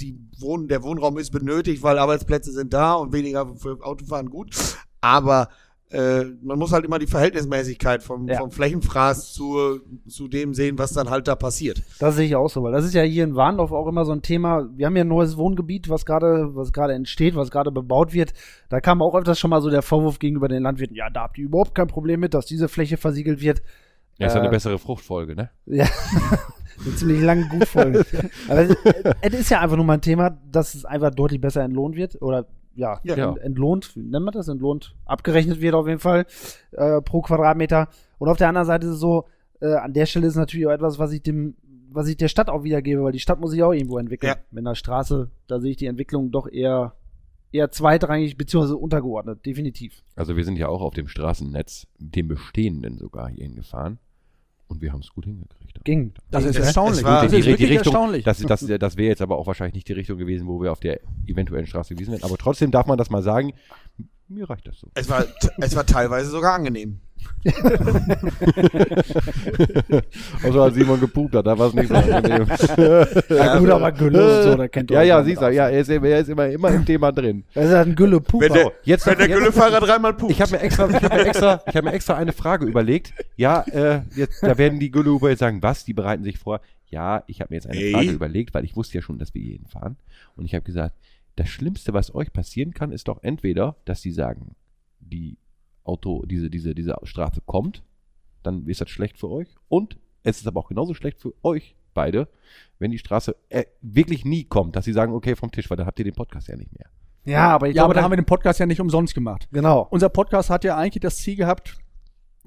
die 0.00 0.18
Wohn 0.38 0.68
der 0.68 0.82
Wohnraum 0.82 1.18
ist 1.18 1.30
benötigt, 1.30 1.82
weil 1.82 1.98
Arbeitsplätze 1.98 2.52
sind 2.52 2.72
da 2.72 2.94
und 2.94 3.12
weniger 3.12 3.54
für 3.56 3.78
Autofahren 3.84 4.30
gut. 4.30 4.54
Aber 5.00 5.48
äh, 5.92 6.24
man 6.42 6.58
muss 6.58 6.72
halt 6.72 6.84
immer 6.84 6.98
die 6.98 7.06
Verhältnismäßigkeit 7.06 8.02
vom, 8.02 8.26
Ja. 8.28 8.38
vom 8.38 8.50
Flächenfraß 8.50 9.32
zu, 9.32 9.80
zu 10.08 10.28
dem 10.28 10.54
sehen, 10.54 10.78
was 10.78 10.92
dann 10.92 11.10
halt 11.10 11.28
da 11.28 11.36
passiert. 11.36 11.82
Das 11.98 12.16
sehe 12.16 12.26
ich 12.26 12.34
auch 12.36 12.48
so, 12.48 12.62
weil 12.62 12.72
das 12.72 12.84
ist 12.84 12.94
ja 12.94 13.02
hier 13.02 13.24
in 13.24 13.34
Warndorf 13.36 13.72
auch 13.72 13.86
immer 13.86 14.04
so 14.04 14.12
ein 14.12 14.22
Thema. 14.22 14.68
Wir 14.74 14.86
haben 14.86 14.96
ja 14.96 15.04
ein 15.04 15.08
neues 15.08 15.36
Wohngebiet, 15.36 15.88
was 15.88 16.04
gerade, 16.06 16.54
was 16.54 16.72
gerade 16.72 16.94
entsteht, 16.94 17.34
was 17.36 17.50
gerade 17.50 17.70
bebaut 17.70 18.12
wird. 18.12 18.32
Da 18.68 18.80
kam 18.80 19.02
auch 19.02 19.14
öfters 19.14 19.38
schon 19.38 19.50
mal 19.50 19.60
so 19.62 19.70
der 19.70 19.82
Vorwurf 19.82 20.18
gegenüber 20.18 20.48
den 20.48 20.62
Landwirten, 20.62 20.96
ja, 20.96 21.10
da 21.10 21.22
habt 21.22 21.38
ihr 21.38 21.44
überhaupt 21.44 21.74
kein 21.74 21.88
Problem 21.88 22.20
mit, 22.20 22.34
dass 22.34 22.46
diese 22.46 22.68
Fläche 22.68 22.96
versiegelt 22.96 23.40
wird. 23.40 23.62
Ja, 24.18 24.26
ist 24.28 24.34
ja 24.34 24.40
eine 24.40 24.48
Äh, 24.48 24.52
bessere 24.52 24.78
Fruchtfolge, 24.78 25.34
ne? 25.34 25.50
Ja, 25.66 25.86
eine 26.84 26.94
ziemlich 26.96 27.20
lange 27.20 27.48
Gutfolge. 27.48 28.04
Aber 28.48 28.60
es, 28.62 28.76
es 29.20 29.34
ist 29.34 29.50
ja 29.50 29.60
einfach 29.60 29.76
nur 29.76 29.84
mal 29.84 29.94
ein 29.94 30.00
Thema, 30.00 30.38
dass 30.50 30.74
es 30.74 30.84
einfach 30.84 31.10
deutlich 31.10 31.40
besser 31.40 31.62
entlohnt 31.62 31.96
wird 31.96 32.20
oder 32.22 32.46
ja, 32.74 33.00
Ja. 33.04 33.30
ent- 33.30 33.38
entlohnt, 33.38 33.94
wie 33.96 34.00
nennt 34.00 34.24
man 34.24 34.32
das? 34.32 34.48
Entlohnt, 34.48 34.94
abgerechnet 35.04 35.60
wird 35.60 35.74
auf 35.74 35.86
jeden 35.86 35.98
Fall 36.00 36.26
äh, 36.72 37.00
pro 37.02 37.20
Quadratmeter. 37.22 37.88
Und 38.18 38.28
auf 38.28 38.36
der 38.38 38.48
anderen 38.48 38.66
Seite 38.66 38.86
ist 38.86 38.94
es 38.94 39.00
so, 39.00 39.26
äh, 39.60 39.74
an 39.74 39.92
der 39.92 40.06
Stelle 40.06 40.26
ist 40.26 40.36
natürlich 40.36 40.66
auch 40.66 40.72
etwas, 40.72 40.98
was 40.98 41.12
ich 41.12 41.22
dem, 41.22 41.54
was 41.90 42.08
ich 42.08 42.16
der 42.16 42.28
Stadt 42.28 42.48
auch 42.48 42.64
wiedergebe, 42.64 43.02
weil 43.02 43.12
die 43.12 43.18
Stadt 43.20 43.40
muss 43.40 43.50
sich 43.50 43.62
auch 43.62 43.72
irgendwo 43.72 43.98
entwickeln. 43.98 44.28
Ja. 44.30 44.36
Mit 44.50 44.64
einer 44.66 44.74
Straße, 44.74 45.30
da 45.46 45.60
sehe 45.60 45.72
ich 45.72 45.76
die 45.76 45.86
Entwicklung 45.86 46.30
doch 46.30 46.48
eher 46.50 46.94
eher 47.54 47.70
zweitrangig 47.70 48.38
beziehungsweise 48.38 48.78
untergeordnet, 48.78 49.44
definitiv. 49.44 50.02
Also 50.16 50.36
wir 50.38 50.44
sind 50.46 50.56
ja 50.56 50.68
auch 50.68 50.80
auf 50.80 50.94
dem 50.94 51.06
Straßennetz, 51.06 51.86
dem 51.98 52.28
bestehenden 52.28 52.96
sogar 52.96 53.28
hierhin 53.28 53.56
gefahren. 53.56 53.98
Und 54.72 54.80
wir 54.80 54.90
haben 54.90 55.00
es 55.00 55.10
gut 55.10 55.26
hingekriegt. 55.26 55.84
Ging. 55.84 56.14
das 56.30 56.44
ist 56.44 56.56
erstaunlich. 56.56 57.02
das 57.02 57.30
die, 57.30 57.38
ist 57.38 57.44
die, 57.44 57.50
wirklich 57.50 57.70
Richtung, 57.70 57.92
erstaunlich. 57.92 58.24
das, 58.24 58.38
das, 58.38 58.66
das 58.66 58.96
wäre 58.96 59.08
jetzt 59.08 59.20
aber 59.20 59.36
auch 59.36 59.46
wahrscheinlich 59.46 59.74
nicht 59.74 59.88
die 59.88 59.92
Richtung 59.92 60.16
gewesen, 60.16 60.46
wo 60.46 60.62
wir 60.62 60.72
auf 60.72 60.80
der 60.80 61.00
eventuellen 61.26 61.66
Straße 61.66 61.94
gewesen 61.94 62.12
wären. 62.12 62.22
Aber 62.22 62.38
trotzdem 62.38 62.70
darf 62.70 62.86
man 62.86 62.96
das 62.96 63.10
mal 63.10 63.22
sagen, 63.22 63.52
mir 64.28 64.48
reicht 64.48 64.66
das 64.66 64.78
so. 64.78 64.88
Es 64.94 65.10
war, 65.10 65.26
es 65.58 65.76
war 65.76 65.84
teilweise 65.84 66.30
sogar 66.30 66.54
angenehm. 66.54 67.00
Außer 70.44 70.62
als 70.62 70.74
Simon 70.74 71.00
gepupt 71.00 71.34
hat, 71.34 71.46
da 71.46 71.58
war 71.58 71.68
es 71.68 71.74
nicht 71.74 71.88
so 71.88 71.94
angenehm. 71.94 72.46
Ja, 73.28 73.58
gut, 73.58 73.70
aber 73.70 73.92
Gülle 73.92 74.38
und 74.38 74.42
so, 74.50 74.56
da 74.56 74.68
kennt 74.68 74.90
ihr 74.90 74.96
ja, 74.98 75.02
ja, 75.02 75.24
siehst 75.24 75.40
du, 75.42 75.48
ja, 75.52 75.68
er 75.68 75.80
ist, 75.80 75.88
er 75.88 76.20
ist 76.20 76.28
immer, 76.28 76.46
immer 76.48 76.68
im 76.70 76.84
Thema 76.84 77.12
drin. 77.12 77.44
Das 77.54 77.66
ist 77.66 77.72
halt 77.74 77.88
ein 77.88 77.94
gülle 77.94 78.20
puper 78.20 78.44
Wenn 78.46 78.52
der, 78.52 78.72
jetzt- 78.84 79.06
wenn 79.06 79.18
der 79.18 79.28
jetzt- 79.28 79.38
Güllefahrer 79.38 79.80
dreimal 79.80 80.14
pupt. 80.14 80.32
Ich 80.32 80.40
habe 80.40 80.52
mir 80.52 80.60
extra, 80.60 80.88
ich 80.88 81.02
habe 81.02 81.14
mir 81.16 81.26
extra, 81.26 81.62
ich 81.66 81.76
habe 81.76 81.84
mir 81.86 81.92
extra 81.92 82.14
eine 82.16 82.32
Frage 82.32 82.66
überlegt. 82.66 83.12
Ja, 83.36 83.62
äh, 83.62 84.02
jetzt, 84.16 84.42
da 84.42 84.56
werden 84.58 84.78
die 84.78 84.90
Güllehuber 84.90 85.30
jetzt 85.30 85.40
sagen, 85.40 85.62
was? 85.62 85.84
Die 85.84 85.94
bereiten 85.94 86.24
sich 86.24 86.38
vor. 86.38 86.60
Ja, 86.90 87.24
ich 87.26 87.40
habe 87.40 87.52
mir 87.52 87.56
jetzt 87.56 87.68
eine. 87.68 87.90
Frage 87.90 88.10
überlegt, 88.10 88.54
weil 88.54 88.64
ich 88.64 88.76
wusste 88.76 88.98
ja 88.98 89.02
schon, 89.02 89.18
dass 89.18 89.34
wir 89.34 89.42
hierhin 89.42 89.66
fahren. 89.66 89.96
Und 90.36 90.44
ich 90.44 90.54
habe 90.54 90.64
gesagt, 90.64 90.94
das 91.36 91.48
Schlimmste, 91.48 91.94
was 91.94 92.14
euch 92.14 92.32
passieren 92.32 92.74
kann, 92.74 92.92
ist 92.92 93.08
doch 93.08 93.22
entweder, 93.22 93.76
dass 93.86 94.02
die 94.02 94.12
sagen, 94.12 94.54
die 95.00 95.36
Auto, 95.84 96.24
diese, 96.26 96.50
diese, 96.50 96.74
diese 96.74 96.96
Straße 97.02 97.40
kommt, 97.44 97.82
dann 98.42 98.66
ist 98.66 98.80
das 98.80 98.90
schlecht 98.90 99.18
für 99.18 99.30
euch. 99.30 99.48
Und 99.68 99.98
es 100.22 100.38
ist 100.38 100.46
aber 100.46 100.60
auch 100.60 100.68
genauso 100.68 100.94
schlecht 100.94 101.20
für 101.20 101.34
euch 101.42 101.76
beide, 101.94 102.28
wenn 102.78 102.90
die 102.90 102.98
Straße 102.98 103.36
äh, 103.48 103.64
wirklich 103.80 104.24
nie 104.24 104.44
kommt, 104.44 104.76
dass 104.76 104.84
sie 104.84 104.92
sagen, 104.92 105.12
okay, 105.12 105.36
vom 105.36 105.50
Tisch, 105.50 105.68
weil 105.70 105.76
dann 105.76 105.86
habt 105.86 105.98
ihr 105.98 106.04
den 106.04 106.14
Podcast 106.14 106.48
ja 106.48 106.56
nicht 106.56 106.72
mehr. 106.72 106.88
Ja, 107.24 107.50
aber 107.50 107.68
ich 107.68 107.76
ja, 107.76 107.84
aber 107.84 107.94
glaube, 107.94 108.00
da 108.00 108.04
haben 108.04 108.12
wir 108.12 108.16
den 108.16 108.26
Podcast 108.26 108.58
ja 108.58 108.66
nicht 108.66 108.80
umsonst 108.80 109.14
gemacht. 109.14 109.48
genau. 109.52 109.86
Unser 109.90 110.08
Podcast 110.08 110.50
hat 110.50 110.64
ja 110.64 110.76
eigentlich 110.76 111.02
das 111.02 111.18
Ziel 111.18 111.36
gehabt, 111.36 111.78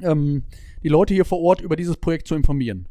ähm, 0.01 0.43
die 0.83 0.89
Leute 0.89 1.13
hier 1.13 1.25
vor 1.25 1.39
Ort 1.39 1.61
über 1.61 1.75
dieses 1.75 1.97
Projekt 1.97 2.27
zu 2.27 2.35
informieren. 2.35 2.89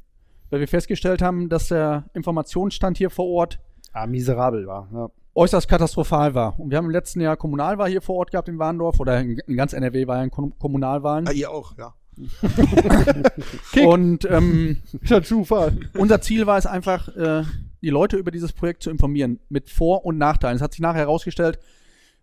Weil 0.50 0.60
wir 0.60 0.68
festgestellt 0.68 1.20
haben, 1.20 1.48
dass 1.48 1.68
der 1.68 2.08
Informationsstand 2.14 2.96
hier 2.96 3.10
vor 3.10 3.26
Ort 3.26 3.60
Ah, 3.92 4.08
miserabel 4.08 4.66
war. 4.66 4.88
Ja. 4.92 5.10
Äußerst 5.34 5.68
katastrophal 5.68 6.34
war. 6.34 6.58
Und 6.58 6.70
wir 6.70 6.78
haben 6.78 6.86
im 6.86 6.90
letzten 6.90 7.20
Jahr 7.20 7.36
Kommunalwahl 7.36 7.90
hier 7.90 8.02
vor 8.02 8.16
Ort 8.16 8.30
gehabt 8.30 8.48
in 8.48 8.58
Warndorf 8.58 9.00
oder 9.00 9.20
in, 9.20 9.38
in 9.38 9.56
ganz 9.56 9.72
NRW 9.72 10.06
war 10.06 10.18
ja 10.18 10.24
in 10.24 10.30
Kom 10.30 10.56
Kommunalwahlen. 10.58 11.28
ah, 11.28 11.32
ihr 11.32 11.50
auch, 11.50 11.76
ja. 11.76 11.94
Und 13.86 14.24
ähm, 14.30 14.82
Zufall. 15.24 15.76
unser 15.94 16.20
Ziel 16.20 16.46
war 16.46 16.58
es 16.58 16.66
einfach, 16.66 17.08
äh, 17.16 17.42
die 17.82 17.90
Leute 17.90 18.16
über 18.16 18.30
dieses 18.30 18.52
Projekt 18.52 18.82
zu 18.84 18.90
informieren, 18.90 19.40
mit 19.48 19.68
Vor- 19.68 20.04
und 20.04 20.16
Nachteilen. 20.16 20.56
Es 20.56 20.62
hat 20.62 20.72
sich 20.72 20.80
nachher 20.80 21.00
herausgestellt, 21.00 21.58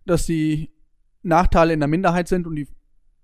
dass 0.06 0.26
die 0.26 0.72
Nachteile 1.24 1.74
in 1.74 1.80
der 1.80 1.90
Minderheit 1.90 2.28
sind 2.28 2.48
und 2.48 2.56
die, 2.56 2.68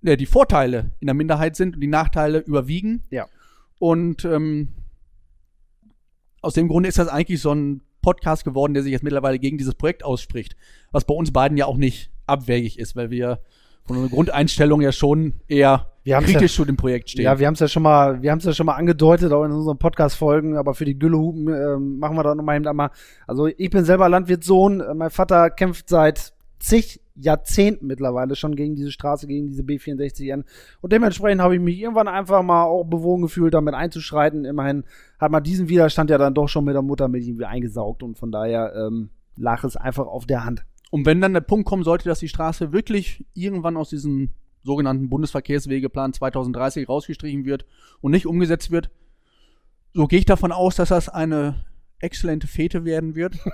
äh, 0.04 0.18
die 0.18 0.26
Vorteile 0.26 0.92
in 1.00 1.08
der 1.08 1.16
Minderheit 1.16 1.56
sind 1.56 1.76
und 1.76 1.82
die 1.82 1.88
Nachteile 1.88 2.40
überwiegen. 2.40 3.04
Ja. 3.10 3.28
Und 3.80 4.26
ähm, 4.26 4.74
aus 6.42 6.54
dem 6.54 6.68
Grunde 6.68 6.90
ist 6.90 7.00
das 7.00 7.08
eigentlich 7.08 7.42
so 7.42 7.54
ein 7.54 7.82
Podcast 8.02 8.44
geworden, 8.44 8.74
der 8.74 8.84
sich 8.84 8.92
jetzt 8.92 9.04
mittlerweile 9.04 9.40
gegen 9.40 9.58
dieses 9.58 9.76
Projekt 9.76 10.04
ausspricht. 10.04 10.56
Was 10.92 11.06
bei 11.06 11.14
uns 11.14 11.32
beiden 11.32 11.58
ja 11.58 11.66
auch 11.66 11.78
nicht 11.78 12.12
abwägig 12.26 12.80
ist, 12.80 12.96
weil 12.96 13.10
wir 13.10 13.40
von 13.86 13.98
unserer 13.98 14.14
Grundeinstellung 14.14 14.82
ja 14.82 14.92
schon 14.92 15.36
eher 15.48 15.88
kritisch 16.06 16.56
zu 16.56 16.66
dem 16.66 16.78
Projekt 16.78 17.10
stehen. 17.10 17.26
Ja, 17.26 17.40
wir 17.40 17.48
haben 17.48 17.54
es 17.54 17.60
ja 17.60 17.68
schon 17.68 17.84
mal, 17.84 18.22
wir 18.22 18.32
haben 18.32 18.40
es 18.40 18.46
ja 18.46 18.54
schon 18.54 18.66
mal 18.66 18.76
angedeutet, 18.76 19.32
auch 19.32 19.44
in 19.44 19.52
unseren 19.52 19.78
Podcast-Folgen, 19.78 20.58
aber 20.58 20.74
für 20.74 20.86
die 20.86 20.98
Güllehupen 20.98 21.48
ähm, 21.48 22.00
machen 22.00 22.16
wir 22.16 22.24
da 22.24 22.36
nochmal 22.36 22.58
eben 22.58 22.68
einmal. 22.68 22.92
Also 23.26 23.48
ich 23.48 23.70
bin 23.70 23.84
selber 23.84 24.08
Landwirtssohn, 24.10 24.82
äh, 24.82 24.94
mein 24.94 25.10
Vater 25.10 25.50
kämpft 25.50 25.90
seit 25.90 26.34
zig 26.60 27.02
Jahrzehnten 27.20 27.88
mittlerweile 27.88 28.36
schon 28.36 28.56
gegen 28.56 28.76
diese 28.76 28.92
Straße, 28.92 29.28
gegen 29.28 29.48
diese 29.48 29.64
B64N. 29.64 30.44
Und 30.82 30.94
dementsprechend 30.94 31.42
habe 31.42 31.56
ich 31.56 31.62
mich 31.62 31.80
irgendwann 31.80 32.08
einfach 32.08 32.44
mal 32.44 32.64
auch 32.64 32.84
bewogen 32.84 33.24
gefühlt, 33.24 33.54
damit 33.54 33.74
einzuschreiten. 33.74 34.46
Immerhin 34.46 34.84
hat 35.20 35.32
man 35.32 35.44
diesen 35.44 35.70
Widerstand 35.70 36.10
ja 36.10 36.18
dann 36.18 36.34
doch 36.34 36.48
schon 36.48 36.66
mit 36.66 36.76
der 36.76 36.82
Muttermilch 36.82 37.28
irgendwie 37.28 37.46
eingesaugt 37.46 38.04
und 38.04 38.18
von 38.18 38.32
daher 38.32 38.74
ähm, 38.76 39.10
lag 39.36 39.64
es 39.64 39.76
einfach 39.76 40.06
auf 40.06 40.26
der 40.26 40.46
Hand. 40.46 40.66
Und 40.92 41.06
wenn 41.06 41.22
dann 41.22 41.34
der 41.34 41.42
Punkt 41.42 41.68
kommen 41.68 41.84
sollte, 41.84 42.08
dass 42.08 42.20
die 42.20 42.30
Straße 42.30 42.72
wirklich 42.72 43.26
irgendwann 43.34 43.78
aus 43.78 43.90
diesem 43.90 44.30
sogenannten 44.64 45.10
Bundesverkehrswegeplan 45.10 46.14
2030 46.14 46.88
rausgestrichen 46.88 47.46
wird 47.46 47.66
und 48.02 48.12
nicht 48.12 48.26
umgesetzt 48.26 48.72
wird, 48.72 48.90
so 49.94 50.08
gehe 50.08 50.20
ich 50.20 50.26
davon 50.26 50.52
aus, 50.52 50.76
dass 50.76 50.90
das 50.90 51.10
eine 51.10 51.66
exzellente 52.00 52.48
Fete 52.48 52.86
werden 52.86 53.16
wird, 53.16 53.36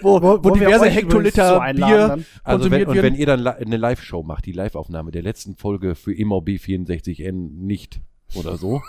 wo, 0.00 0.22
wo 0.22 0.44
wir 0.44 0.52
diverse 0.52 0.88
Hektoliter 0.88 1.54
so 1.54 1.60
Bier 1.74 2.08
dann? 2.08 2.24
Also 2.44 2.70
wenn, 2.70 2.84
konsumiert 2.84 2.88
und 2.88 2.94
werden. 2.94 3.04
wenn 3.06 3.14
ihr 3.14 3.26
dann 3.26 3.46
eine 3.46 3.76
Live-Show 3.76 4.22
macht, 4.22 4.46
die 4.46 4.52
Live-Aufnahme 4.52 5.10
der 5.10 5.22
letzten 5.22 5.56
Folge 5.56 5.94
für 5.94 6.14
Imau 6.14 6.38
B64N 6.38 7.32
nicht 7.32 8.00
oder 8.34 8.56
so, 8.56 8.80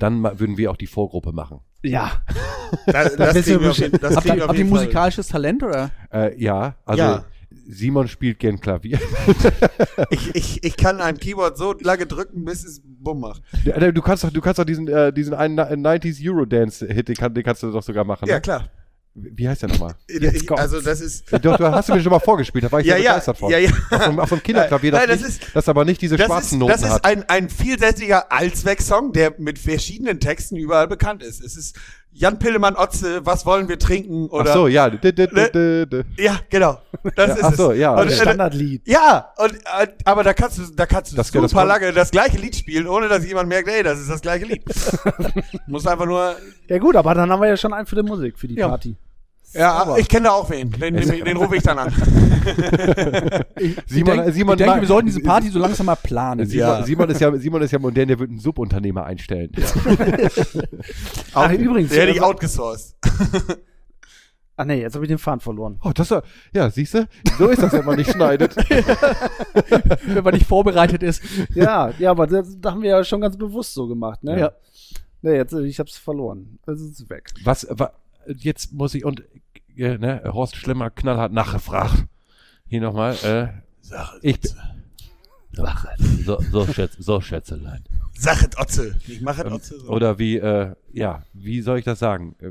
dann 0.00 0.22
würden 0.22 0.56
wir 0.56 0.70
auch 0.70 0.76
die 0.76 0.86
Vorgruppe 0.86 1.32
machen. 1.32 1.60
Ja, 1.82 2.22
Das, 2.86 3.16
das 3.16 3.34
bist 3.34 3.48
kriegen 3.48 3.60
wir 3.60 3.70
auf 3.70 3.78
jeden, 3.78 4.00
das 4.00 4.16
habt 4.16 4.26
kriegen 4.26 4.40
habt 4.40 4.58
ihr 4.58 4.64
musikalisches 4.64 5.28
Talent 5.28 5.62
oder? 5.62 5.90
Äh, 6.12 6.42
ja, 6.42 6.74
also 6.84 7.02
Ja. 7.02 7.24
Simon 7.70 8.08
spielt 8.08 8.38
gern 8.38 8.60
Klavier. 8.60 8.98
Ich, 10.10 10.34
ich, 10.34 10.64
ich 10.64 10.76
kann 10.76 11.00
ein 11.00 11.18
Keyboard 11.18 11.58
so 11.58 11.74
lange 11.80 12.06
drücken, 12.06 12.44
bis 12.44 12.64
es 12.64 12.80
Bumm 12.84 13.20
macht. 13.20 13.42
Ja, 13.64 13.90
du 13.92 14.00
kannst 14.00 14.24
doch, 14.24 14.30
du 14.30 14.40
kannst 14.40 14.58
doch 14.58 14.64
diesen, 14.64 14.88
äh, 14.88 15.12
diesen 15.12 15.34
einen 15.34 15.58
90s 15.58 16.18
Eurodance-Hit, 16.24 17.08
den, 17.08 17.16
kann, 17.16 17.34
den 17.34 17.42
kannst 17.44 17.62
du 17.62 17.70
doch 17.70 17.82
sogar 17.82 18.04
machen. 18.04 18.28
Ja, 18.28 18.36
ne? 18.36 18.40
klar. 18.40 18.68
Wie 19.14 19.48
heißt 19.48 19.62
der 19.62 19.70
nochmal? 19.70 19.94
Ich, 20.08 20.46
kommt's. 20.46 20.62
also 20.62 20.80
das 20.80 21.00
ist. 21.00 21.24
Doch, 21.32 21.56
du 21.56 21.58
hast 21.72 21.88
du 21.88 21.94
mir 21.94 22.00
schon 22.00 22.12
mal 22.12 22.20
vorgespielt, 22.20 22.64
da 22.64 22.70
war 22.72 22.80
ich 22.80 22.86
Ja, 22.86 22.94
sehr 22.94 23.04
ja, 23.04 23.10
begeistert 23.14 23.38
von. 23.38 23.50
ja, 23.50 23.58
ja. 23.58 23.70
Auf 23.90 24.00
einem- 24.00 24.20
auf 24.20 24.32
einem 24.32 24.42
Kinderklavier, 24.42 24.92
das, 24.92 25.00
Nein, 25.00 25.08
das 25.10 25.18
nicht, 25.28 25.42
ist- 25.42 25.56
das 25.56 25.68
aber 25.68 25.84
nicht 25.84 26.00
diese 26.00 26.16
schwarzen 26.16 26.54
ist, 26.54 26.60
Noten 26.60 26.72
das 26.72 26.82
ist 26.82 26.90
hat. 26.90 27.04
ein, 27.04 27.24
ein 27.28 27.48
vielsätziger 27.50 28.30
Allzweck-Song, 28.30 29.12
der 29.12 29.34
mit 29.38 29.58
verschiedenen 29.58 30.20
Texten 30.20 30.56
überall 30.56 30.86
bekannt 30.86 31.22
ist. 31.24 31.42
Es 31.42 31.56
ist 31.56 31.76
Jan 32.10 32.38
Pillemann 32.38 32.74
Otze, 32.74 33.24
was 33.24 33.46
wollen 33.46 33.68
wir 33.68 33.78
trinken? 33.78 34.28
Oder 34.28 34.50
Ach 34.50 34.54
so, 34.54 34.66
ja. 34.66 34.90
D- 34.90 35.12
d- 35.12 35.26
d- 35.26 35.50
d- 35.50 35.86
d- 35.86 36.04
Ja, 36.16 36.40
genau. 36.50 36.78
Das 37.14 37.28
Ja, 37.28 37.34
ist 37.34 37.44
ach 37.44 37.54
so, 37.54 37.70
es. 37.72 37.78
ja. 37.78 37.92
Und, 37.92 37.98
Okay. 38.06 38.08
äh, 38.12 38.16
Standardlied. 38.16 38.82
ja, 38.88 39.32
und, 39.36 39.54
äh, 39.54 39.86
aber 40.04 40.24
da 40.24 40.34
kannst 40.34 40.58
du, 40.58 40.62
da 40.74 40.86
kannst 40.86 41.12
du 41.12 41.16
Das- 41.16 41.28
super 41.28 41.42
das 41.42 41.52
lange 41.52 41.92
das 41.92 42.10
gleiche 42.10 42.38
Lied 42.38 42.56
spielen, 42.56 42.88
ohne 42.88 43.08
dass 43.08 43.24
jemand 43.24 43.48
merkt, 43.48 43.68
ey, 43.68 43.82
das 43.84 44.00
ist 44.00 44.10
das 44.10 44.20
gleiche 44.20 44.46
Lied. 44.46 44.64
Muss 45.68 45.86
einfach 45.86 46.06
nur, 46.06 46.34
Ja 46.68 46.78
gut, 46.78 46.96
aber 46.96 47.14
dann 47.14 47.30
haben 47.30 47.40
wir 47.40 47.48
ja 47.50 47.56
schon 47.56 47.72
einen 47.72 47.86
für 47.86 47.96
die 47.96 48.02
Musik, 48.02 48.38
für 48.38 48.48
die 48.48 48.56
Ja. 48.56 48.68
Party. 48.68 48.96
Ja, 49.52 49.78
Sauber. 49.84 49.98
ich 49.98 50.08
kenne 50.08 50.24
da 50.24 50.30
auch 50.32 50.48
wen. 50.50 50.70
Den, 50.70 50.94
den, 50.96 51.24
den 51.24 51.36
rufe 51.36 51.56
ich 51.56 51.62
dann 51.62 51.78
an. 51.78 51.92
Ich, 53.60 53.76
Simon- 53.86 54.18
ich, 54.18 54.24
denk, 54.24 54.34
Simon 54.34 54.58
ich 54.58 54.64
denke, 54.64 54.80
wir 54.82 54.86
sollten 54.88 55.06
diese 55.06 55.20
Party 55.20 55.48
so 55.48 55.58
langsam 55.58 55.86
mal 55.86 55.96
planen. 55.96 56.46
Simon, 56.46 56.66
Ja. 56.68 56.82
Simon, 56.84 57.10
ist 57.10 57.20
ja, 57.20 57.36
Simon 57.36 57.62
ist 57.62 57.72
ja 57.72 57.78
modern, 57.78 58.08
der 58.08 58.18
wird 58.18 58.30
einen 58.30 58.38
Subunternehmer 58.38 59.04
einstellen. 59.04 59.50
Ach, 61.34 61.50
übrigens. 61.52 61.90
Der 61.90 62.02
hätte 62.02 62.12
ich 62.12 62.18
äh, 62.18 62.20
outgesourced. 62.20 62.94
Ach 64.56 64.64
nee, 64.64 64.80
jetzt 64.80 64.94
habe 64.94 65.04
ich 65.04 65.08
den 65.08 65.18
Faden 65.18 65.40
verloren. 65.40 65.78
Oh, 65.84 65.90
das 65.94 66.10
war, 66.10 66.22
ja, 66.52 66.68
siehst 66.70 66.94
du? 66.94 67.08
So 67.38 67.48
ist 67.48 67.62
das, 67.62 67.72
wenn 67.72 67.84
man 67.84 67.96
nicht 67.96 68.10
schneidet. 68.10 68.56
wenn 70.06 70.24
man 70.24 70.34
nicht 70.34 70.46
vorbereitet 70.46 71.02
ist. 71.02 71.22
ja, 71.54 71.92
ja, 71.98 72.10
aber 72.10 72.26
das, 72.26 72.60
das 72.60 72.72
haben 72.72 72.82
wir 72.82 72.90
ja 72.90 73.04
schon 73.04 73.20
ganz 73.20 73.36
bewusst 73.36 73.74
so 73.74 73.86
gemacht, 73.86 74.24
ne? 74.24 74.38
Ja. 74.38 74.52
Nee, 75.22 75.34
jetzt, 75.36 75.52
ich 75.52 75.78
hab's 75.80 75.96
verloren. 75.96 76.58
Es 76.66 76.80
ist 76.80 77.08
weg. 77.10 77.30
Was, 77.44 77.66
wa, 77.70 77.92
jetzt 78.26 78.72
muss 78.72 78.94
ich, 78.94 79.04
und, 79.04 79.22
äh, 79.78 79.98
ne, 79.98 80.22
Horst 80.26 80.56
Schlemmer 80.56 80.90
knallhart 80.90 81.32
nachgefragt. 81.32 82.06
Hier 82.66 82.80
nochmal, 82.80 83.14
äh, 83.24 83.48
ich 84.22 84.40
bin, 84.40 84.50
so, 86.24 86.38
so, 86.52 86.66
Schätz, 86.66 86.96
so 86.98 87.20
Schätzelein. 87.20 87.82
Sachet 88.12 88.58
Otze. 88.58 88.98
Ich 89.08 89.20
mache 89.22 89.42
es 89.44 89.52
Otze. 89.52 89.80
So. 89.80 89.88
Oder 89.90 90.18
wie, 90.18 90.36
äh, 90.36 90.74
ja, 90.92 91.22
wie 91.32 91.62
soll 91.62 91.78
ich 91.78 91.84
das 91.84 91.98
sagen? 91.98 92.36
Äh, 92.40 92.50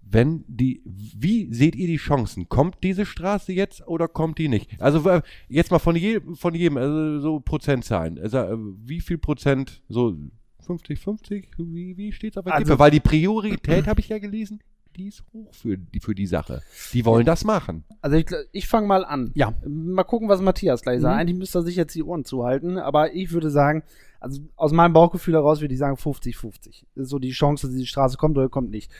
Wenn 0.00 0.44
die, 0.48 0.80
wie 0.86 1.52
seht 1.52 1.76
ihr 1.76 1.86
die 1.86 1.98
Chancen? 1.98 2.48
Kommt 2.48 2.76
diese 2.82 3.04
Straße 3.04 3.52
jetzt 3.52 3.86
oder 3.86 4.08
kommt 4.08 4.38
die 4.38 4.48
nicht? 4.48 4.80
Also 4.80 5.20
jetzt 5.48 5.70
mal 5.70 5.78
von, 5.78 5.94
je, 5.96 6.20
von 6.34 6.54
jedem, 6.54 6.78
also 6.78 7.20
so 7.20 7.40
Prozentzahlen. 7.40 8.18
Also, 8.18 8.38
äh, 8.38 8.56
wie 8.86 9.00
viel 9.02 9.18
Prozent, 9.18 9.82
so 9.88 10.16
50, 10.64 10.98
50? 10.98 11.50
Wie, 11.58 11.96
wie 11.98 12.12
steht's 12.12 12.38
auf 12.38 12.44
der 12.44 12.54
Also- 12.54 12.64
Kippe? 12.64 12.78
Weil 12.78 12.90
die 12.90 13.00
Priorität, 13.00 13.86
habe 13.86 14.00
ich 14.00 14.08
ja 14.08 14.18
gelesen, 14.18 14.60
die 14.98 15.08
ist 15.08 15.24
hoch 15.32 15.54
für 15.54 15.78
die, 15.78 16.00
für 16.00 16.14
die 16.14 16.26
Sache. 16.26 16.62
Die 16.92 17.04
wollen 17.04 17.24
das 17.24 17.44
machen. 17.44 17.84
Also 18.02 18.16
ich, 18.16 18.26
ich 18.52 18.68
fange 18.68 18.86
mal 18.86 19.04
an. 19.04 19.30
Ja. 19.34 19.54
Mal 19.66 20.04
gucken, 20.04 20.28
was 20.28 20.40
Matthias 20.40 20.82
gleich 20.82 21.00
sagt. 21.00 21.14
Mhm. 21.14 21.20
Eigentlich 21.20 21.38
müsste 21.38 21.60
er 21.60 21.62
sich 21.62 21.76
jetzt 21.76 21.94
die 21.94 22.02
Ohren 22.02 22.24
zuhalten, 22.24 22.78
aber 22.78 23.14
ich 23.14 23.32
würde 23.32 23.50
sagen, 23.50 23.82
also 24.20 24.40
aus 24.56 24.72
meinem 24.72 24.92
Bauchgefühl 24.92 25.34
heraus 25.34 25.60
würde 25.60 25.74
ich 25.74 25.78
sagen 25.78 25.96
50-50. 25.96 26.84
Das 26.94 27.04
ist 27.04 27.10
so 27.10 27.18
die 27.18 27.30
Chance, 27.30 27.68
dass 27.68 27.76
die 27.76 27.86
Straße 27.86 28.16
kommt 28.16 28.36
oder 28.36 28.48
kommt 28.48 28.70
nicht. 28.70 28.90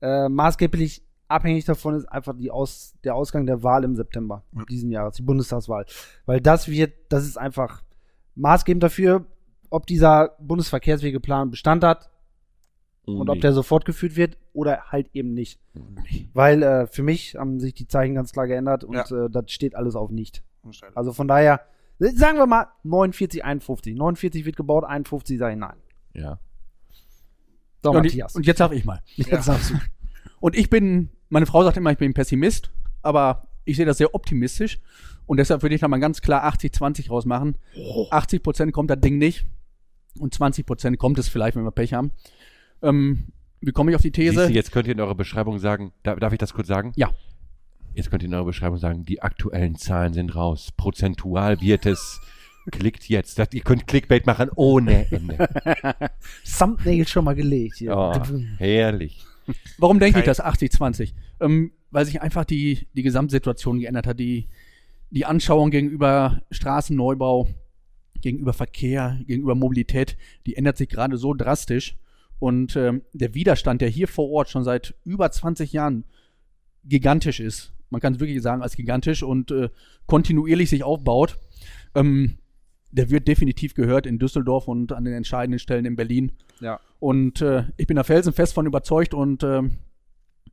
Äh, 0.00 0.28
maßgeblich 0.28 1.02
abhängig 1.26 1.64
davon 1.64 1.94
ist 1.94 2.06
einfach 2.06 2.34
die 2.36 2.50
Aus, 2.50 2.94
der 3.04 3.14
Ausgang 3.14 3.44
der 3.44 3.62
Wahl 3.62 3.84
im 3.84 3.96
September 3.96 4.44
diesen 4.68 4.90
Jahres, 4.90 5.16
die 5.16 5.22
Bundestagswahl. 5.22 5.84
Weil 6.24 6.40
das 6.40 6.68
wird, 6.68 6.94
das 7.08 7.24
ist 7.24 7.36
einfach 7.36 7.82
maßgebend 8.36 8.82
dafür, 8.82 9.26
ob 9.70 9.86
dieser 9.86 10.36
Bundesverkehrswegeplan 10.40 11.50
Bestand 11.50 11.84
hat 11.84 12.08
und 13.16 13.30
ob 13.30 13.40
der 13.40 13.52
so 13.52 13.62
fortgeführt 13.62 14.16
wird 14.16 14.36
oder 14.52 14.82
halt 14.90 15.08
eben 15.14 15.32
nicht. 15.34 15.58
Weil 16.34 16.62
äh, 16.62 16.86
für 16.86 17.02
mich 17.02 17.36
haben 17.36 17.60
sich 17.60 17.74
die 17.74 17.86
Zeichen 17.88 18.14
ganz 18.14 18.32
klar 18.32 18.46
geändert 18.46 18.84
und 18.84 18.94
Ja. 18.94 19.24
äh, 19.26 19.30
das 19.30 19.50
steht 19.50 19.74
alles 19.74 19.94
auf 19.96 20.10
nicht. 20.10 20.42
Also 20.94 21.12
von 21.12 21.26
daher, 21.28 21.60
äh, 22.00 22.08
sagen 22.10 22.38
wir 22.38 22.46
mal 22.46 22.66
49, 22.82 23.44
51. 23.44 23.94
49 23.96 24.44
wird 24.44 24.56
gebaut, 24.56 24.84
51 24.84 25.38
sage 25.38 25.54
ich 25.54 25.58
nein. 25.58 25.76
Ja. 26.14 26.38
So, 27.82 27.90
und, 27.90 27.96
Matthias. 28.02 28.34
und 28.34 28.46
jetzt 28.46 28.58
sag 28.58 28.72
ich 28.72 28.84
mal. 28.84 29.00
jetzt 29.14 29.44
sagst 29.44 29.70
du. 29.70 29.74
Und 30.40 30.56
ich 30.56 30.70
bin, 30.70 31.08
meine 31.30 31.46
Frau 31.46 31.64
sagt 31.64 31.76
immer, 31.78 31.90
ich 31.90 31.98
bin 31.98 32.14
Pessimist, 32.14 32.70
aber 33.02 33.48
ich 33.64 33.76
sehe 33.76 33.86
das 33.86 33.98
sehr 33.98 34.14
optimistisch. 34.14 34.78
Und 35.26 35.38
deshalb 35.38 35.62
würde 35.62 35.74
ich 35.74 35.80
da 35.80 35.88
mal 35.88 35.98
ganz 35.98 36.20
klar 36.20 36.44
80-20 36.52 37.08
rausmachen. 37.08 37.56
80 38.10 38.42
Prozent 38.44 38.72
kommt 38.72 38.88
das 38.90 39.00
Ding 39.00 39.18
nicht. 39.18 39.46
Und 40.20 40.32
20 40.34 40.64
Prozent 40.64 40.98
kommt 40.98 41.18
es 41.18 41.28
vielleicht, 41.28 41.56
wenn 41.56 41.64
wir 41.64 41.72
Pech 41.72 41.92
haben. 41.92 42.12
Ähm, 42.82 43.26
wie 43.60 43.72
komme 43.72 43.90
ich 43.90 43.96
auf 43.96 44.02
die 44.02 44.12
These? 44.12 44.48
du, 44.48 44.52
jetzt 44.52 44.72
könnt 44.72 44.86
ihr 44.86 44.94
in 44.94 45.00
eurer 45.00 45.14
Beschreibung 45.14 45.58
sagen, 45.58 45.92
darf, 46.02 46.18
darf 46.18 46.32
ich 46.32 46.38
das 46.38 46.54
kurz 46.54 46.68
sagen? 46.68 46.92
Ja. 46.96 47.10
Jetzt 47.94 48.10
könnt 48.10 48.22
ihr 48.22 48.28
in 48.28 48.34
eurer 48.34 48.44
Beschreibung 48.44 48.78
sagen, 48.78 49.04
die 49.04 49.22
aktuellen 49.22 49.76
Zahlen 49.76 50.12
sind 50.12 50.34
raus. 50.36 50.70
Prozentual 50.76 51.60
wird 51.60 51.86
es. 51.86 52.20
Klickt 52.70 53.08
jetzt. 53.08 53.38
Das, 53.38 53.48
ihr 53.52 53.62
könnt 53.62 53.86
Clickbait 53.86 54.26
machen 54.26 54.50
ohne 54.54 55.10
Ende. 55.10 55.48
Thumbnail 56.58 57.08
schon 57.08 57.24
mal 57.24 57.34
gelegt. 57.34 57.82
Oh, 57.88 58.12
herrlich. 58.58 59.24
Warum 59.78 59.98
denke 59.98 60.18
ich 60.20 60.24
das 60.26 60.42
80-20? 60.42 61.14
Ähm, 61.40 61.72
weil 61.90 62.04
sich 62.04 62.20
einfach 62.20 62.44
die, 62.44 62.86
die 62.92 63.02
Gesamtsituation 63.02 63.80
geändert 63.80 64.06
hat. 64.06 64.20
Die, 64.20 64.48
die 65.10 65.24
Anschauung 65.24 65.70
gegenüber 65.70 66.42
Straßenneubau, 66.50 67.48
gegenüber 68.20 68.52
Verkehr, 68.52 69.18
gegenüber 69.26 69.54
Mobilität, 69.54 70.16
die 70.46 70.56
ändert 70.56 70.76
sich 70.76 70.88
gerade 70.88 71.16
so 71.16 71.34
drastisch. 71.34 71.96
Und 72.38 72.76
ähm, 72.76 73.02
der 73.12 73.34
Widerstand, 73.34 73.80
der 73.80 73.88
hier 73.88 74.08
vor 74.08 74.30
Ort 74.30 74.48
schon 74.48 74.64
seit 74.64 74.94
über 75.04 75.30
20 75.30 75.72
Jahren 75.72 76.04
gigantisch 76.84 77.40
ist, 77.40 77.72
man 77.90 78.00
kann 78.00 78.14
es 78.14 78.20
wirklich 78.20 78.40
sagen 78.42 78.62
als 78.62 78.76
gigantisch 78.76 79.22
und 79.22 79.50
äh, 79.50 79.70
kontinuierlich 80.06 80.70
sich 80.70 80.84
aufbaut, 80.84 81.38
ähm, 81.94 82.38
der 82.90 83.10
wird 83.10 83.28
definitiv 83.28 83.74
gehört 83.74 84.06
in 84.06 84.18
Düsseldorf 84.18 84.68
und 84.68 84.92
an 84.92 85.04
den 85.04 85.14
entscheidenden 85.14 85.58
Stellen 85.58 85.84
in 85.84 85.96
Berlin. 85.96 86.32
Ja. 86.60 86.80
Und 87.00 87.42
äh, 87.42 87.64
ich 87.76 87.86
bin 87.86 87.96
da 87.96 88.04
felsenfest 88.04 88.54
von 88.54 88.66
überzeugt 88.66 89.14
und 89.14 89.42
ähm, 89.42 89.78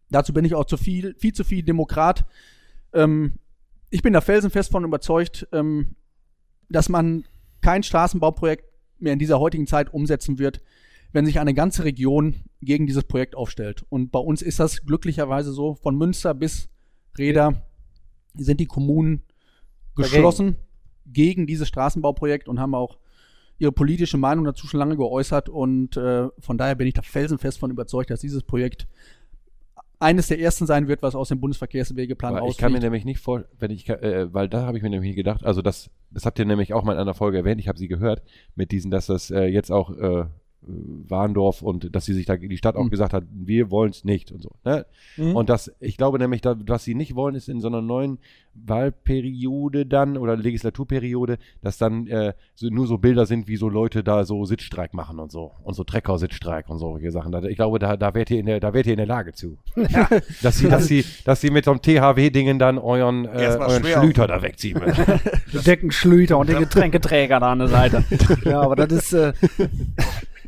dazu 0.09 0.33
bin 0.33 0.45
ich 0.45 0.55
auch 0.55 0.65
zu 0.65 0.77
viel, 0.77 1.15
viel 1.17 1.33
zu 1.33 1.43
viel 1.43 1.63
Demokrat. 1.63 2.25
Ähm, 2.93 3.33
ich 3.89 4.01
bin 4.01 4.13
da 4.13 4.21
felsenfest 4.21 4.71
von 4.71 4.83
überzeugt, 4.83 5.47
ähm, 5.51 5.95
dass 6.69 6.89
man 6.89 7.23
kein 7.61 7.83
Straßenbauprojekt 7.83 8.65
mehr 8.99 9.13
in 9.13 9.19
dieser 9.19 9.39
heutigen 9.39 9.67
Zeit 9.67 9.93
umsetzen 9.93 10.39
wird, 10.39 10.61
wenn 11.15 11.25
sich 11.25 11.39
eine 11.39 11.53
ganze 11.53 11.85
Region 11.85 12.35
gegen 12.61 12.87
dieses 12.87 13.05
Projekt 13.05 13.37
aufstellt. 13.37 13.85
Und 13.87 14.11
bei 14.11 14.19
uns 14.19 14.41
ist 14.41 14.59
das 14.59 14.85
glücklicherweise 14.85 15.53
so, 15.53 15.75
von 15.75 15.97
Münster 15.97 16.33
bis 16.33 16.67
Reda 17.17 17.63
sind 18.33 18.59
die 18.59 18.65
Kommunen 18.65 19.23
geschlossen 19.95 20.57
gegen 21.05 21.47
dieses 21.47 21.69
Straßenbauprojekt 21.69 22.49
und 22.49 22.59
haben 22.59 22.75
auch 22.75 22.97
ihre 23.57 23.71
politische 23.71 24.17
Meinung 24.17 24.43
dazu 24.43 24.67
schon 24.67 24.81
lange 24.81 24.97
geäußert. 24.97 25.47
Und 25.47 25.95
äh, 25.95 26.27
von 26.37 26.57
daher 26.57 26.75
bin 26.75 26.85
ich 26.85 26.95
da 26.95 27.01
felsenfest 27.01 27.59
von 27.59 27.71
überzeugt, 27.71 28.09
dass 28.09 28.19
dieses 28.19 28.43
Projekt 28.43 28.85
eines 29.99 30.27
der 30.27 30.41
ersten 30.41 30.65
sein 30.65 30.89
wird, 30.89 31.01
was 31.01 31.15
aus 31.15 31.29
dem 31.29 31.39
Bundesverkehrswegeplan 31.39 32.35
Aber 32.35 32.49
ich 32.49 32.57
kann 32.57 32.73
mir 32.73 32.81
nämlich 32.81 33.05
nicht 33.05 33.21
vor, 33.21 33.45
wenn 33.57 33.71
ich, 33.71 33.87
äh, 33.87 34.33
weil 34.33 34.49
da 34.49 34.63
habe 34.63 34.75
ich 34.75 34.83
mir 34.83 34.89
nämlich 34.89 35.15
gedacht, 35.15 35.45
also 35.45 35.61
das, 35.61 35.89
das 36.11 36.25
habt 36.25 36.39
ihr 36.39 36.45
nämlich 36.45 36.73
auch 36.73 36.83
mal 36.83 36.91
in 36.91 36.99
einer 36.99 37.13
Folge 37.13 37.37
erwähnt, 37.37 37.61
ich 37.61 37.69
habe 37.69 37.79
sie 37.79 37.87
gehört, 37.87 38.21
mit 38.53 38.73
diesen, 38.73 38.91
dass 38.91 39.05
das 39.05 39.31
äh, 39.31 39.45
jetzt 39.45 39.71
auch 39.71 39.91
äh, 39.97 40.25
Warndorf 40.67 41.61
und 41.61 41.95
dass 41.95 42.05
sie 42.05 42.13
sich 42.13 42.25
da 42.25 42.35
die 42.37 42.57
Stadt 42.57 42.75
auch 42.75 42.83
Mhm. 42.85 42.89
gesagt 42.89 43.13
hat, 43.13 43.23
wir 43.31 43.71
wollen 43.71 43.91
es 43.91 44.03
nicht 44.03 44.31
und 44.31 44.41
so. 44.41 44.49
Ne? 44.63 44.85
Mhm. 45.17 45.35
Und 45.35 45.49
das, 45.49 45.71
ich 45.79 45.97
glaube 45.97 46.17
nämlich, 46.19 46.41
da, 46.41 46.55
was 46.67 46.83
sie 46.83 46.95
nicht 46.95 47.15
wollen, 47.15 47.35
ist 47.35 47.49
in 47.49 47.59
so 47.61 47.67
einer 47.67 47.81
neuen 47.81 48.19
Wahlperiode 48.53 49.85
dann 49.85 50.17
oder 50.17 50.35
Legislaturperiode, 50.37 51.37
dass 51.61 51.77
dann 51.77 52.07
äh, 52.07 52.33
so, 52.55 52.67
nur 52.69 52.87
so 52.87 52.97
Bilder 52.97 53.25
sind, 53.25 53.47
wie 53.47 53.57
so 53.57 53.67
Leute 53.69 54.03
da 54.03 54.23
so 54.25 54.45
Sitzstreik 54.45 54.93
machen 54.93 55.19
und 55.19 55.31
so 55.31 55.51
und 55.63 55.73
so 55.73 55.83
Trecker-Sitzstreik 55.83 56.69
und 56.69 56.77
solche 56.79 57.11
Sachen. 57.11 57.31
Da, 57.31 57.43
ich 57.43 57.57
glaube, 57.57 57.79
da, 57.79 57.97
da 57.97 58.13
wärt 58.13 58.31
ihr 58.31 58.39
in 58.39 58.45
der, 58.45 58.59
da 58.59 58.73
wärt 58.73 58.85
ihr 58.87 58.93
in 58.93 58.97
der 58.97 59.05
Lage 59.07 59.33
zu, 59.33 59.57
dass 60.41 60.57
sie, 60.57 60.69
dass 60.69 60.87
sie, 60.87 61.03
dass 61.25 61.41
sie 61.41 61.49
mit 61.49 61.65
so 61.65 61.71
einem 61.71 61.81
THW-Dingen 61.81 62.57
dann 62.59 62.77
euren, 62.77 63.25
äh, 63.25 63.57
euren 63.59 63.83
Schlüter 63.83 64.27
da 64.27 64.41
wegziehen. 64.41 64.79
müssen. 64.79 65.05
Den 65.53 65.63
Deckenschlüter 65.65 66.37
und 66.37 66.49
den 66.49 66.59
Getränketräger 66.59 67.39
da 67.39 67.51
an 67.51 67.59
der 67.59 67.67
Seite. 67.67 68.03
ja, 68.45 68.61
aber 68.61 68.75
das 68.75 68.91
ist 68.91 69.13
äh, 69.13 69.33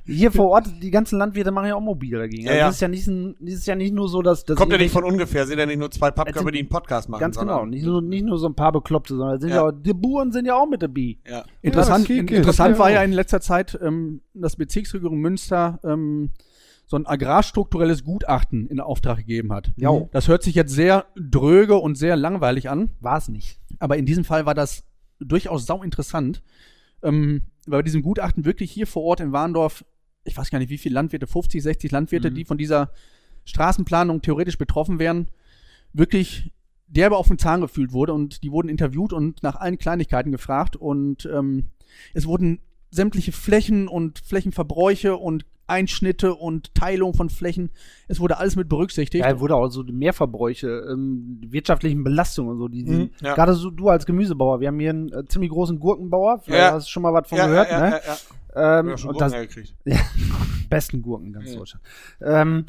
hier 0.07 0.31
vor 0.31 0.49
Ort, 0.49 0.67
die 0.81 0.89
ganzen 0.89 1.19
Landwirte 1.19 1.51
machen 1.51 1.67
ja 1.67 1.75
auch 1.75 1.81
mobil 1.81 2.17
dagegen. 2.17 2.45
Ja, 2.45 2.51
also 2.51 2.59
ja. 2.59 2.65
Das 2.67 2.75
ist 2.75 2.81
ja 2.81 2.87
nicht, 2.87 3.07
das 3.39 3.53
ist 3.53 3.67
ja 3.67 3.75
nicht 3.75 3.93
nur 3.93 4.09
so, 4.09 4.21
dass 4.21 4.45
das 4.45 4.55
Kommt 4.57 4.71
ja 4.71 4.77
nicht 4.77 4.91
von 4.91 5.03
ungefähr, 5.03 5.45
sind 5.45 5.59
ja 5.59 5.65
nicht 5.65 5.77
nur 5.79 5.91
zwei 5.91 6.11
Pappkörper, 6.11 6.39
sind- 6.39 6.55
die 6.55 6.59
einen 6.59 6.69
Podcast 6.69 7.09
machen. 7.09 7.19
ganz 7.19 7.37
genau, 7.37 7.65
nicht 7.65 7.85
nur, 7.85 8.01
nicht 8.01 8.25
nur 8.25 8.37
so 8.39 8.47
ein 8.47 8.55
paar 8.55 8.71
Bekloppte, 8.71 9.15
sondern 9.15 9.39
sind 9.39 9.49
ja. 9.49 9.55
Ja. 9.57 9.63
auch, 9.67 9.71
die 9.71 9.93
Buren 9.93 10.31
sind 10.31 10.45
ja 10.45 10.55
auch 10.55 10.67
mit 10.67 10.81
dabei. 10.81 11.17
Ja. 11.29 11.43
Interessant, 11.61 12.07
geht, 12.07 12.31
interessant 12.31 12.79
war 12.79 12.89
ja 12.89 13.03
in 13.03 13.11
letzter 13.11 13.41
Zeit, 13.41 13.77
ähm, 13.81 14.21
dass 14.33 14.55
Bezirksregierung 14.55 15.17
Münster 15.19 15.79
ähm, 15.83 16.31
so 16.85 16.95
ein 16.97 17.05
agrarstrukturelles 17.05 18.03
Gutachten 18.05 18.65
in 18.67 18.79
Auftrag 18.79 19.17
gegeben 19.17 19.51
hat. 19.51 19.71
Ja. 19.75 19.91
Das 20.13 20.29
hört 20.29 20.41
sich 20.43 20.55
jetzt 20.55 20.71
sehr 20.73 21.05
dröge 21.19 21.75
und 21.75 21.95
sehr 21.97 22.15
langweilig 22.15 22.69
an, 22.69 22.91
War 23.01 23.17
es 23.17 23.27
nicht. 23.27 23.59
aber 23.79 23.97
in 23.97 24.05
diesem 24.05 24.23
Fall 24.23 24.45
war 24.45 24.53
das 24.53 24.83
durchaus 25.19 25.65
sau 25.65 25.83
interessant, 25.83 26.41
ähm, 27.03 27.41
weil 27.65 27.79
bei 27.79 27.83
diesem 27.83 28.01
Gutachten 28.03 28.45
wirklich 28.45 28.71
hier 28.71 28.87
vor 28.87 29.03
Ort 29.03 29.19
in 29.19 29.33
Warndorf, 29.33 29.83
ich 30.27 30.37
weiß 30.37 30.49
gar 30.51 30.59
nicht 30.59 30.69
wie 30.69 30.77
viele 30.77 30.95
Landwirte, 30.95 31.27
50, 31.27 31.63
60 31.63 31.91
Landwirte, 31.91 32.29
Mhm. 32.29 32.35
die 32.35 32.45
von 32.45 32.57
dieser 32.57 32.91
Straßenplanung 33.45 34.21
theoretisch 34.21 34.57
betroffen 34.57 34.99
wären, 34.99 35.29
wirklich 35.93 36.51
derbe 36.87 37.17
auf 37.17 37.27
den 37.27 37.37
Zahn 37.37 37.61
gefühlt 37.61 37.91
wurde 37.93 38.13
und 38.13 38.43
die 38.43 38.51
wurden 38.51 38.69
interviewt 38.69 39.13
und 39.13 39.43
nach 39.43 39.55
allen 39.55 39.77
Kleinigkeiten 39.77 40.31
gefragt 40.31 40.75
und 40.75 41.25
ähm, 41.25 41.69
es 42.13 42.25
wurden 42.25 42.59
sämtliche 42.91 43.31
Flächen 43.31 43.87
und 43.87 44.19
Flächenverbräuche 44.19 45.17
und 45.17 45.45
Einschnitte 45.67 46.33
und 46.33 46.73
Teilung 46.73 47.13
von 47.13 47.29
Flächen, 47.29 47.69
es 48.07 48.19
wurde 48.19 48.37
alles 48.37 48.55
mit 48.55 48.69
berücksichtigt. 48.69 49.23
Ja, 49.25 49.39
wurde 49.39 49.55
auch 49.55 49.69
so 49.69 49.83
die 49.83 49.93
Mehrverbräuche, 49.93 50.67
ähm, 50.91 51.39
die 51.43 51.51
wirtschaftlichen 51.51 52.03
Belastungen 52.03 52.51
und 52.53 52.57
so, 52.57 52.67
die, 52.67 52.83
die 52.83 52.91
Mhm, 52.91 53.09
ja. 53.21 53.35
gerade 53.35 53.53
so 53.53 53.69
du 53.69 53.89
als 53.89 54.05
Gemüsebauer, 54.05 54.59
wir 54.59 54.67
haben 54.69 54.79
hier 54.79 54.89
einen 54.91 55.11
äh, 55.11 55.25
ziemlich 55.27 55.51
großen 55.51 55.79
Gurkenbauer, 55.79 56.39
vielleicht 56.39 56.61
Ja. 56.69 56.73
hast 56.73 56.87
du 56.87 56.91
schon 56.91 57.03
mal 57.03 57.13
was 57.13 57.27
von 57.27 57.37
Ja, 57.37 57.47
gehört, 57.47 57.69
ja, 57.71 57.79
ne? 57.79 57.89
ja, 57.91 57.97
ja. 58.55 58.79
Ähm, 58.79 58.89
Ja, 58.89 58.97
schon 58.97 59.09
und 59.09 59.15
Gurken 59.17 59.19
das 59.19 59.33
hergekriegt. 59.33 59.75
besten 60.69 61.01
Gurken 61.01 61.27
in 61.27 61.33
ganz 61.33 61.51
Ja. 61.51 61.57
Deutschland. 61.57 61.85
Ähm, 62.21 62.65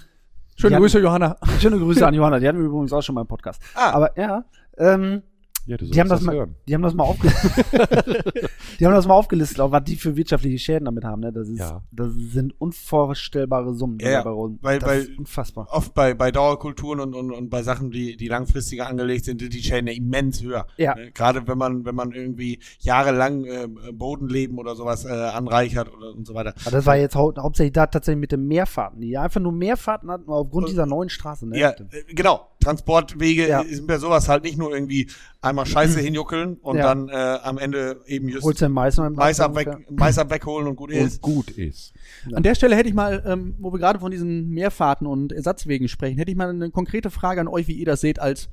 Schöne 0.57 0.77
Grüße, 0.79 0.99
Johanna. 0.99 1.37
hatten- 1.41 1.61
schöne 1.61 1.79
Grüße 1.79 2.05
an 2.07 2.15
Johanna, 2.15 2.41
die 2.41 2.49
hatten 2.49 2.59
wir 2.59 2.67
übrigens 2.67 2.93
auch 2.93 3.01
schon 3.03 3.15
mal 3.15 3.21
im 3.21 3.29
Podcast. 3.29 3.63
Ah. 3.77 3.91
Aber 3.93 4.19
ja, 4.19 4.45
ähm, 4.77 5.23
Ja, 5.69 5.77
du 5.77 5.85
die 5.85 6.01
haben 6.01 6.09
das, 6.09 6.21
sollst 6.21 6.27
mal, 6.27 6.37
hören. 6.37 6.55
die 6.67 6.75
haben 6.75 6.81
das 6.83 6.95
mal 6.95 7.05
aufgelistet. 7.05 7.53
die 8.81 8.87
haben 8.87 8.95
das 8.95 9.07
mal 9.07 9.15
aufgelistet, 9.15 9.61
auch 9.61 9.71
was 9.71 9.85
die 9.85 9.97
für 9.97 10.17
wirtschaftliche 10.17 10.59
Schäden 10.59 10.87
damit 10.87 11.05
haben. 11.05 11.21
Ne? 11.21 11.31
Das, 11.31 11.47
ist, 11.49 11.59
Ja. 11.59 11.83
das 11.93 12.11
sind 12.15 12.55
unvorstellbare 12.59 13.75
Summen. 13.75 13.99
Ja, 14.01 14.25
Weil- 14.25 14.79
das 14.79 14.89
weil- 14.89 15.01
ist 15.03 15.19
unfassbar. 15.19 15.67
Oft 15.71 15.93
bei, 15.95 16.15
bei 16.15 16.31
Dauerkulturen 16.31 17.01
und, 17.01 17.15
und, 17.15 17.33
und 17.33 17.51
bei 17.51 17.63
Sachen, 17.63 17.91
die, 17.91 18.17
die 18.17 18.29
langfristiger 18.29 18.87
angelegt 18.89 19.27
sind, 19.27 19.41
sind 19.41 19.53
die 19.53 19.63
Schäden 19.63 19.87
ja 19.89 19.93
immens 19.93 20.43
höher. 20.43 20.67
Ja. 20.79 20.95
Ne? 20.95 21.11
Gerade 21.13 21.47
wenn 21.47 21.59
man, 21.59 21.85
wenn 21.85 21.95
man 21.95 22.13
irgendwie 22.13 22.61
jahrelang 22.81 23.45
äh, 23.45 23.69
Bodenleben 23.93 24.59
oder 24.59 24.75
sowas 24.75 25.05
äh, 25.05 25.09
anreichert 25.11 25.93
oder 25.95 26.15
und 26.15 26.27
so 26.27 26.33
weiter. 26.35 26.55
Aber 26.63 26.71
das 26.71 26.87
war 26.87 26.97
jetzt 26.97 27.15
hau 27.15 27.35
hauptsächlich 27.37 27.75
da 27.75 27.87
tatsächlich 27.87 28.21
mit 28.21 28.33
den 28.33 28.47
Mehrfahrten, 28.47 29.01
die 29.03 29.19
einfach 29.19 29.41
nur 29.41 29.53
Mehrfahrten 29.53 30.11
hatten 30.11 30.31
aufgrund 30.31 30.69
dieser 30.71 30.87
neuen 30.87 31.11
Straße. 31.11 31.47
Ne? 31.47 31.59
Ja, 31.59 31.71
äh, 31.73 32.15
genau. 32.15 32.49
Transportwege 32.61 33.49
Ja. 33.49 33.63
sind 33.65 33.87
bei 33.87 33.99
sowas 33.99 34.29
halt 34.29 34.43
nicht 34.45 34.59
nur 34.59 34.73
irgendwie 34.73 35.09
einmal 35.41 35.58
Scheiße 35.67 36.01
hinjuckeln 36.01 36.55
und 36.57 36.77
Ja. 36.77 36.83
dann 36.95 37.09
äh, 37.09 37.13
am 37.43 37.59
Ende 37.59 38.01
eben 38.07 38.29
just 38.29 38.45
Holst 38.45 38.61
du 38.61 38.67
den 38.67 38.73
Mais 38.73 38.97
Mais, 38.97 39.41
Abgang, 39.41 39.75
abweg, 39.75 39.91
Mais 39.91 40.19
abwegholen 40.19 40.69
und 40.69 40.77
gut 40.77 40.91
Und 40.91 40.97
ist. 40.97 41.21
gut 41.23 41.51
ist. 41.51 41.93
An 42.33 42.43
der 42.43 42.55
Stelle 42.55 42.77
hätte 42.77 42.89
ich 42.89 42.95
mal, 42.95 43.23
ähm, 43.27 43.55
wo 43.59 43.73
wir 43.73 43.79
gerade 43.79 43.99
von 44.01 44.11
diesen 44.11 44.49
Mehrfahrten 44.51 45.07
und 45.07 45.33
Ersatzwegen 45.33 45.89
sprechen, 45.89 46.19
hätte 46.19 46.31
ich 46.31 46.37
mal 46.37 46.49
eine 46.51 46.71
konkrete 46.71 47.11
Frage 47.11 47.41
an 47.41 47.49
euch, 47.49 47.67
wie 47.69 47.75
ihr 47.75 47.87
das 47.87 48.01
seht 48.01 48.19
als, 48.19 48.49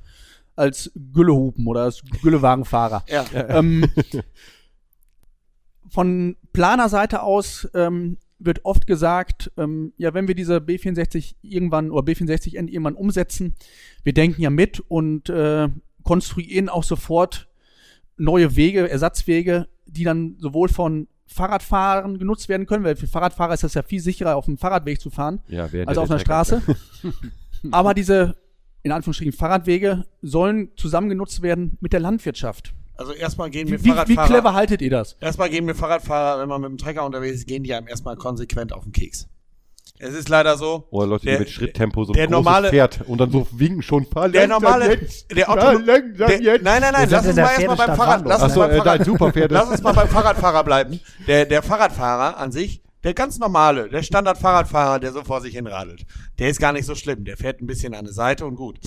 als 0.54 0.90
Güllehupen 1.12 1.66
oder 1.66 1.82
als 1.82 2.02
Güllewagenfahrer. 2.22 3.04
Ja. 3.08 3.24
ähm, 3.48 3.84
von 5.88 6.36
Planerseite 6.52 7.22
aus 7.22 7.68
ähm, 7.74 8.18
wird 8.38 8.64
oft 8.64 8.86
gesagt, 8.86 9.50
ähm, 9.56 9.92
ja, 9.96 10.12
wenn 10.12 10.28
wir 10.28 10.34
diese 10.34 10.58
B64 10.58 11.36
irgendwann 11.42 11.90
oder 11.90 12.06
B64 12.10 12.56
N 12.56 12.68
irgendwann 12.68 12.94
umsetzen, 12.94 13.54
wir 14.02 14.12
denken 14.12 14.42
ja 14.42 14.50
mit 14.50 14.80
und 14.80 15.30
äh, 15.30 15.68
konstruieren 16.06 16.68
auch 16.68 16.84
sofort 16.84 17.48
neue 18.16 18.56
Wege, 18.56 18.88
Ersatzwege, 18.88 19.66
die 19.86 20.04
dann 20.04 20.36
sowohl 20.38 20.68
von 20.68 21.08
Fahrradfahrern 21.26 22.18
genutzt 22.18 22.48
werden 22.48 22.66
können, 22.66 22.84
weil 22.84 22.96
für 22.96 23.08
Fahrradfahrer 23.08 23.52
ist 23.54 23.64
das 23.64 23.74
ja 23.74 23.82
viel 23.82 24.00
sicherer, 24.00 24.36
auf 24.36 24.44
dem 24.46 24.56
Fahrradweg 24.56 25.00
zu 25.00 25.10
fahren, 25.10 25.40
Ja, 25.48 25.68
als 25.84 25.98
auf 25.98 26.08
einer 26.08 26.20
Straße. 26.20 26.62
Aber 27.72 27.92
diese, 27.92 28.36
in 28.84 28.92
Anführungsstrichen, 28.92 29.32
Fahrradwege 29.32 30.04
sollen 30.22 30.70
zusammen 30.76 31.08
genutzt 31.08 31.42
werden 31.42 31.76
mit 31.80 31.92
der 31.92 32.00
Landwirtschaft. 32.00 32.72
Also 32.94 33.12
erstmal 33.12 33.50
gehen 33.50 33.68
wir 33.68 33.80
Wie, 33.80 33.84
wie, 33.84 33.84
wie 33.86 33.90
Fahrradfahrer. 33.90 34.28
clever 34.28 34.54
haltet 34.54 34.80
ihr 34.80 34.90
das? 34.90 35.14
Erstmal 35.20 35.50
gehen 35.50 35.66
wir 35.66 35.74
Fahrradfahrer, 35.74 36.40
wenn 36.40 36.48
man 36.48 36.60
mit 36.60 36.70
dem 36.70 36.78
Trecker 36.78 37.04
unterwegs 37.04 37.34
ist, 37.38 37.46
gehen 37.48 37.64
die 37.64 37.74
einem 37.74 37.88
erstmal 37.88 38.16
konsequent 38.16 38.72
auf 38.72 38.84
den 38.84 38.92
Keks. 38.92 39.28
Es 39.98 40.14
ist 40.14 40.28
leider 40.28 40.56
so. 40.56 40.86
Oder 40.90 41.06
Leute, 41.06 41.22
die 41.22 41.30
Der- 41.30 41.38
mit 41.40 41.50
Schritttempo 41.50 42.04
so 42.04 42.12
der 42.12 42.28
normale- 42.28 42.70
Pferd 42.70 43.00
und 43.06 43.18
dann 43.20 43.30
so 43.30 43.46
winken 43.52 43.82
schon, 43.82 44.06
Der 44.32 44.46
normale, 44.48 44.90
jetzt. 44.94 45.30
der 45.34 45.46
langsam 45.48 45.84
der, 45.86 46.42
jetzt. 46.42 46.62
nein, 46.64 46.80
nein, 46.80 46.92
nein, 46.92 47.08
lass 47.10 47.26
uns 47.26 47.36
mal 47.36 47.42
der 47.42 47.58
erstmal 47.66 47.76
beim 47.86 47.96
Fahrrad, 47.96 48.22
lass 48.26 48.42
uns, 48.42 48.54
beim 48.54 48.70
äh, 48.70 48.76
Fahrrad 48.76 48.86
dein 49.00 49.04
Superpferd. 49.06 49.50
lass 49.52 49.70
uns 49.70 49.82
mal 49.82 49.92
beim 49.92 50.08
Fahrradfahrer 50.08 50.64
bleiben. 50.64 51.00
Der, 51.26 51.44
der 51.46 51.62
Fahrradfahrer 51.62 52.36
an 52.38 52.52
sich, 52.52 52.82
der 53.04 53.14
ganz 53.14 53.38
normale, 53.38 53.88
der 53.88 54.02
Standard-Fahrradfahrer, 54.02 54.98
der 54.98 55.12
so 55.12 55.22
vor 55.22 55.40
sich 55.40 55.54
hin 55.54 55.66
radelt, 55.66 56.04
der 56.38 56.48
ist 56.50 56.58
gar 56.60 56.72
nicht 56.72 56.86
so 56.86 56.94
schlimm. 56.94 57.24
Der 57.24 57.36
fährt 57.36 57.60
ein 57.62 57.66
bisschen 57.66 57.94
an 57.94 58.04
die 58.04 58.12
Seite 58.12 58.44
und 58.46 58.56
gut. 58.56 58.78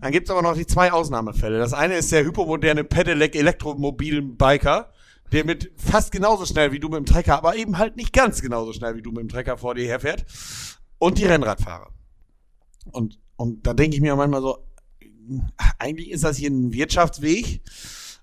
Dann 0.00 0.12
gibt's 0.12 0.30
aber 0.30 0.40
noch 0.42 0.54
die 0.54 0.66
zwei 0.66 0.92
Ausnahmefälle. 0.92 1.58
Das 1.58 1.74
eine 1.74 1.94
ist 1.96 2.10
der 2.10 2.24
hypomoderne 2.24 2.84
Pedelec 2.84 3.34
elektromobilen 3.36 4.36
Biker, 4.36 4.90
der 5.32 5.44
mit 5.44 5.72
fast 5.76 6.12
genauso 6.12 6.46
schnell 6.46 6.72
wie 6.72 6.78
du 6.78 6.88
mit 6.88 6.98
dem 6.98 7.06
Trecker, 7.06 7.36
aber 7.36 7.56
eben 7.56 7.78
halt 7.78 7.96
nicht 7.96 8.12
ganz 8.12 8.42
genauso 8.42 8.72
schnell 8.72 8.96
wie 8.96 9.02
du 9.02 9.10
mit 9.10 9.20
dem 9.20 9.28
Trecker 9.28 9.58
vor 9.58 9.74
dir 9.74 9.86
herfährt. 9.86 10.24
Und 10.98 11.18
die 11.18 11.26
Rennradfahrer. 11.26 11.90
Und, 12.92 13.18
und 13.36 13.66
da 13.66 13.74
denke 13.74 13.96
ich 13.96 14.02
mir 14.02 14.16
manchmal 14.16 14.40
so, 14.40 14.58
eigentlich 15.78 16.10
ist 16.10 16.24
das 16.24 16.36
hier 16.36 16.50
ein 16.50 16.72
Wirtschaftsweg 16.72 17.60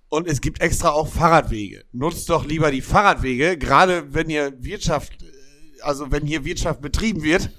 und 0.09 0.27
es 0.27 0.41
gibt 0.41 0.61
extra 0.61 0.91
auch 0.91 1.07
Fahrradwege. 1.07 1.85
Nutzt 1.91 2.29
doch 2.29 2.45
lieber 2.45 2.71
die 2.71 2.81
Fahrradwege, 2.81 3.57
gerade 3.57 4.13
wenn 4.13 4.29
ihr 4.29 4.53
Wirtschaft, 4.63 5.25
also 5.83 6.11
wenn 6.11 6.25
hier 6.25 6.45
Wirtschaft 6.45 6.81
betrieben 6.81 7.23
wird, 7.23 7.49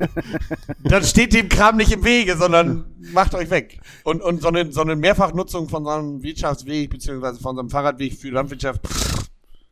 dann 0.84 1.02
steht 1.04 1.32
dem 1.32 1.48
Kram 1.48 1.76
nicht 1.76 1.92
im 1.92 2.04
Wege, 2.04 2.36
sondern 2.36 2.84
macht 3.12 3.34
euch 3.34 3.50
weg. 3.50 3.80
Und, 4.04 4.22
und 4.22 4.42
so 4.42 4.48
eine, 4.48 4.72
so 4.72 4.80
eine 4.82 4.96
Mehrfachnutzung 4.96 5.68
von 5.68 5.84
so 5.84 5.90
einem 5.90 6.22
Wirtschaftsweg, 6.22 6.90
beziehungsweise 6.90 7.40
von 7.40 7.56
so 7.56 7.60
einem 7.60 7.70
Fahrradweg 7.70 8.14
für 8.14 8.30
Landwirtschaft, 8.30 8.80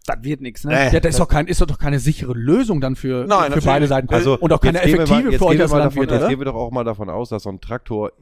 Das 0.06 0.16
wird 0.22 0.40
nichts, 0.42 0.64
ne? 0.64 0.72
Nee. 0.72 0.94
Ja, 0.94 1.00
das 1.00 1.14
ist 1.14 1.20
doch, 1.20 1.28
kein, 1.28 1.46
ist 1.46 1.60
doch 1.60 1.78
keine 1.78 1.98
sichere 1.98 2.34
Lösung 2.34 2.80
dann 2.80 2.94
für, 2.94 3.24
Nein, 3.26 3.52
für 3.52 3.62
beide. 3.62 3.86
Seiten. 3.86 4.12
Also, 4.12 4.38
und 4.38 4.52
auch 4.52 4.60
keine 4.60 4.82
effektive 4.82 5.22
mal, 5.22 5.30
jetzt 5.30 5.38
für 5.38 5.46
euch 5.46 5.50
gehen 5.52 5.58
wir 5.58 5.62
als 5.64 5.72
mal 5.72 5.78
Landwirt, 5.78 6.10
davon, 6.10 6.20
Jetzt 6.20 6.28
gehen 6.28 6.40
wir 6.40 6.44
doch 6.44 6.54
auch 6.54 6.70
mal 6.70 6.84
davon 6.84 7.08
aus, 7.08 7.30
dass 7.30 7.44
so 7.44 7.50
ein 7.50 7.60
Traktor 7.60 8.12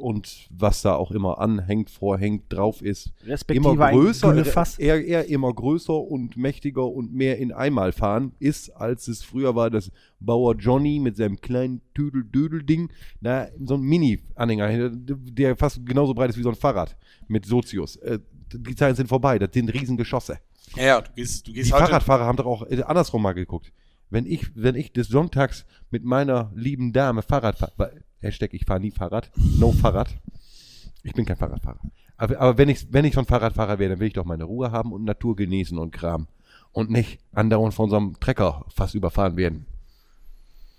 und 0.00 0.48
was 0.50 0.82
da 0.82 0.94
auch 0.94 1.10
immer 1.10 1.38
anhängt, 1.38 1.90
vorhängt, 1.90 2.44
drauf 2.52 2.82
ist, 2.82 3.12
Respektive 3.24 3.72
immer 3.72 3.90
größer, 3.92 4.32
Güllefass. 4.32 4.78
eher, 4.78 5.04
eher 5.04 5.28
immer 5.28 5.52
größer 5.52 5.94
und 5.96 6.36
mächtiger 6.36 6.86
und 6.86 7.12
mehr 7.12 7.38
in 7.38 7.52
einmal 7.52 7.92
fahren 7.92 8.32
ist, 8.38 8.70
als 8.70 9.08
es 9.08 9.22
früher 9.22 9.54
war, 9.54 9.70
dass 9.70 9.90
Bauer 10.18 10.54
Johnny 10.56 10.98
mit 10.98 11.16
seinem 11.16 11.40
kleinen 11.40 11.80
Tüdel-Dödel-Ding, 11.94 12.90
na, 13.20 13.48
so 13.64 13.74
ein 13.74 13.82
Mini-Anhänger, 13.82 14.90
der 14.92 15.56
fast 15.56 15.84
genauso 15.86 16.14
breit 16.14 16.30
ist 16.30 16.38
wie 16.38 16.42
so 16.42 16.50
ein 16.50 16.54
Fahrrad 16.56 16.96
mit 17.28 17.46
Sozius. 17.46 17.96
Äh, 17.96 18.18
Die 18.52 18.74
Zeiten 18.74 18.96
sind 18.96 19.08
vorbei, 19.08 19.38
das 19.38 19.50
sind 19.52 19.72
Riesengeschosse. 19.72 20.38
Ja, 20.76 20.82
ja, 20.82 21.00
du 21.00 21.10
gehst, 21.14 21.46
du 21.46 21.52
Die 21.52 21.58
gehst 21.58 21.72
heute. 21.72 21.84
Fahrradfahrer 21.86 22.24
haben 22.24 22.36
doch 22.36 22.46
auch 22.46 22.62
äh, 22.70 22.82
andersrum 22.82 23.22
mal 23.22 23.32
geguckt. 23.32 23.72
Wenn 24.10 24.26
ich, 24.26 24.50
wenn 24.56 24.74
ich 24.74 24.92
des 24.92 25.08
Sonntags 25.08 25.64
mit 25.90 26.04
meiner 26.04 26.50
lieben 26.54 26.92
Dame 26.92 27.22
Fahrrad 27.22 27.58
fahre, 27.58 27.92
Hashtag 28.20 28.52
ich 28.52 28.64
fahre 28.66 28.80
nie 28.80 28.90
Fahrrad, 28.90 29.30
no 29.36 29.72
Fahrrad. 29.72 30.18
Ich 31.02 31.14
bin 31.14 31.24
kein 31.24 31.36
Fahrradfahrer. 31.36 31.80
Aber, 32.18 32.38
aber 32.38 32.58
wenn 32.58 32.68
ich, 32.68 32.92
wenn 32.92 33.06
ich 33.06 33.14
schon 33.14 33.24
Fahrradfahrer 33.24 33.78
wäre, 33.78 33.90
dann 33.90 34.00
will 34.00 34.08
ich 34.08 34.12
doch 34.12 34.26
meine 34.26 34.44
Ruhe 34.44 34.70
haben 34.72 34.92
und 34.92 35.04
Natur 35.04 35.36
genießen 35.36 35.78
und 35.78 35.92
Kram. 35.92 36.26
Und 36.72 36.90
nicht 36.90 37.18
andauernd 37.32 37.72
von 37.74 37.88
so 37.88 37.96
einem 37.96 38.20
Trecker 38.20 38.66
fast 38.68 38.94
überfahren 38.94 39.36
werden. 39.36 39.66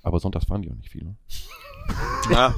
Aber 0.04 0.20
sonntags 0.20 0.46
fahren 0.46 0.62
die 0.62 0.72
auch 0.72 0.76
nicht 0.76 0.90
viel. 0.90 1.04
Ne? 1.06 1.16
Ja. 2.32 2.54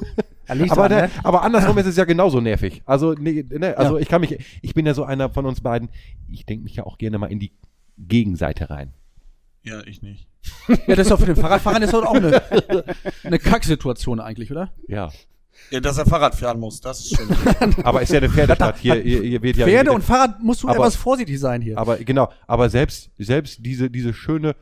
Aber, 0.68 0.90
ne? 0.90 1.10
aber 1.22 1.42
andersrum 1.42 1.78
ist 1.78 1.86
es 1.86 1.96
ja 1.96 2.04
genauso 2.04 2.38
nervig. 2.38 2.82
Also, 2.84 3.14
nee, 3.14 3.42
ne, 3.48 3.76
also 3.78 3.96
Ja. 3.96 4.02
ich 4.02 4.08
kann 4.08 4.20
mich, 4.20 4.38
ich 4.60 4.74
bin 4.74 4.84
ja 4.84 4.92
so 4.92 5.02
einer 5.04 5.30
von 5.30 5.46
uns 5.46 5.62
beiden, 5.62 5.88
ich 6.28 6.44
denke 6.44 6.64
mich 6.64 6.76
ja 6.76 6.84
auch 6.84 6.98
gerne 6.98 7.16
mal 7.16 7.28
in 7.32 7.38
die 7.40 7.52
Gegenseite 7.96 8.68
rein. 8.68 8.92
ja, 9.62 9.80
ich 9.86 10.02
nicht. 10.02 10.28
Ja, 10.86 10.96
das 10.96 11.00
ist 11.06 11.10
doch 11.10 11.20
für 11.20 11.26
den 11.26 11.36
Fahrradfahrer 11.36 11.80
das 11.80 11.88
ist 11.88 11.94
doch 11.94 12.06
auch 12.06 12.14
eine, 12.14 12.42
eine 13.24 13.38
Kacksituation 13.38 14.20
eigentlich, 14.20 14.50
oder? 14.50 14.72
Ja. 14.86 15.10
Ja, 15.70 15.80
dass 15.80 15.98
er 15.98 16.04
Fahrrad 16.06 16.34
fahren 16.34 16.58
muss, 16.58 16.80
das 16.80 17.00
ist 17.00 17.16
schon. 17.16 17.28
Aber 17.84 18.02
ist 18.02 18.10
ja 18.12 18.18
eine 18.18 18.28
Pferdestadt. 18.28 18.78
Hier, 18.78 18.96
hier, 18.96 19.22
hier 19.22 19.42
wird 19.42 19.56
ja. 19.56 19.66
Pferde 19.66 19.92
und 19.92 20.02
Fahrrad 20.02 20.42
musst 20.42 20.62
du 20.62 20.68
Aber- 20.68 20.76
etwas 20.78 20.96
vorsichtig 20.96 21.38
sein 21.38 21.62
hier. 21.62 21.78
Aber 21.78 21.96
genau, 21.98 22.30
aber 22.46 22.68
selbst, 22.68 23.10
selbst 23.18 23.64
diese, 23.64 23.90
diese 23.90 24.12
schöne 24.12 24.56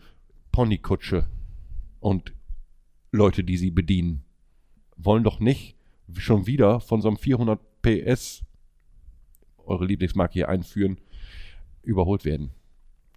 Ponykutsche 0.53 1.27
und 2.01 2.33
Leute, 3.11 3.43
die 3.43 3.57
sie 3.57 3.71
bedienen, 3.71 4.25
wollen 4.97 5.25
doch 5.25 5.41
nicht 5.41 5.77
schon 6.19 6.47
wieder 6.47 6.81
von 6.81 7.01
so 7.01 7.09
einem 7.09 7.17
400 7.17 7.59
PS, 7.81 8.43
eure 9.65 9.87
Lieblingsmarke 9.87 10.35
hier 10.35 10.49
einführen, 10.49 10.99
überholt 11.83 12.25
werden. 12.25 12.51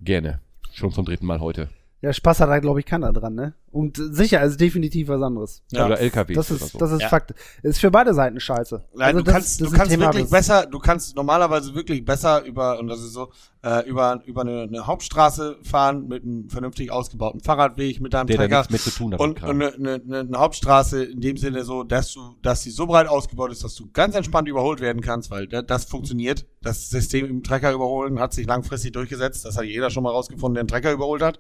Gerne. 0.02 0.40
Schon 0.72 0.92
zum 0.92 1.06
dritten 1.06 1.26
Mal 1.26 1.40
heute. 1.40 1.70
Ja, 2.06 2.14
Spaß 2.14 2.42
hat 2.42 2.50
da, 2.50 2.60
glaube 2.60 2.80
ich, 2.80 2.86
keiner 2.86 3.12
dran, 3.12 3.34
ne? 3.34 3.54
Und 3.76 3.98
sicher, 3.98 4.42
ist 4.42 4.62
definitiv 4.62 5.10
was 5.10 5.22
anderes. 5.22 5.62
Ja. 5.70 5.86
Oder 5.86 6.00
LKWs 6.00 6.36
Das 6.38 6.50
oder 6.52 6.62
ist, 6.64 6.72
so. 6.72 6.78
das 6.78 6.92
ist 6.94 7.02
Ja. 7.02 7.10
Fakt. 7.10 7.34
Ist 7.62 7.80
für 7.82 7.92
beide 7.92 8.14
Seiten 8.14 8.40
scheiße. 8.40 8.82
Nein, 8.96 9.08
Also 9.08 9.18
du 9.20 9.24
das- 9.26 9.34
kannst, 9.34 9.50
das 9.50 9.58
du 9.58 9.66
ist 9.66 9.72
ein 9.74 9.78
kannst 9.78 9.92
Thema, 9.92 10.06
wirklich 10.06 10.30
besser, 10.30 10.66
du 10.66 10.80
kannst 10.80 11.16
normalerweise 11.18 11.76
wirklich 11.76 12.06
besser 12.06 12.46
über, 12.46 12.80
und 12.80 12.88
das 12.88 13.00
ist 13.02 13.12
so, 13.12 13.32
äh, 13.64 13.86
über, 13.90 14.22
über 14.26 14.42
eine, 14.42 14.62
eine 14.62 14.88
Hauptstraße 14.88 15.58
fahren 15.64 16.08
mit 16.08 16.24
einem 16.24 16.50
vernünftig 16.50 16.90
ausgebauten 16.90 17.42
Fahrradweg, 17.42 18.00
mit 18.00 18.14
deinem 18.14 18.28
der 18.28 18.38
Trecker. 18.38 18.60
nichts 18.60 18.72
mit 18.72 18.82
zu 18.82 18.92
tun 18.92 19.14
hat. 19.14 19.20
Und, 19.20 19.44
und 19.44 19.62
eine, 19.62 19.74
eine, 19.74 20.20
eine, 20.22 20.38
Hauptstraße 20.38 21.04
in 21.04 21.20
dem 21.20 21.36
Sinne 21.36 21.66
so, 21.66 21.84
dass 21.84 22.14
du, 22.14 22.38
dass 22.42 22.64
sie 22.64 22.72
so 22.72 22.86
breit 22.88 23.08
ausgebaut 23.10 23.52
ist, 23.52 23.62
dass 23.66 23.76
du 23.76 23.90
ganz 23.92 24.16
entspannt 24.16 24.48
überholt 24.48 24.80
werden 24.80 25.02
kannst, 25.02 25.32
weil 25.32 25.48
da, 25.48 25.62
das 25.62 25.84
funktioniert. 25.84 26.46
Das 26.62 26.90
System 26.90 27.26
im 27.26 27.44
Trecker 27.44 27.74
überholen 27.74 28.20
hat 28.22 28.34
sich 28.34 28.48
langfristig 28.48 28.94
durchgesetzt. 28.94 29.44
Das 29.44 29.58
hat 29.58 29.66
jeder 29.66 29.90
schon 29.90 30.04
mal 30.04 30.12
rausgefunden, 30.12 30.54
der 30.54 30.62
einen 30.62 30.68
Trecker 30.70 30.94
überholt 30.94 31.22
hat. 31.22 31.40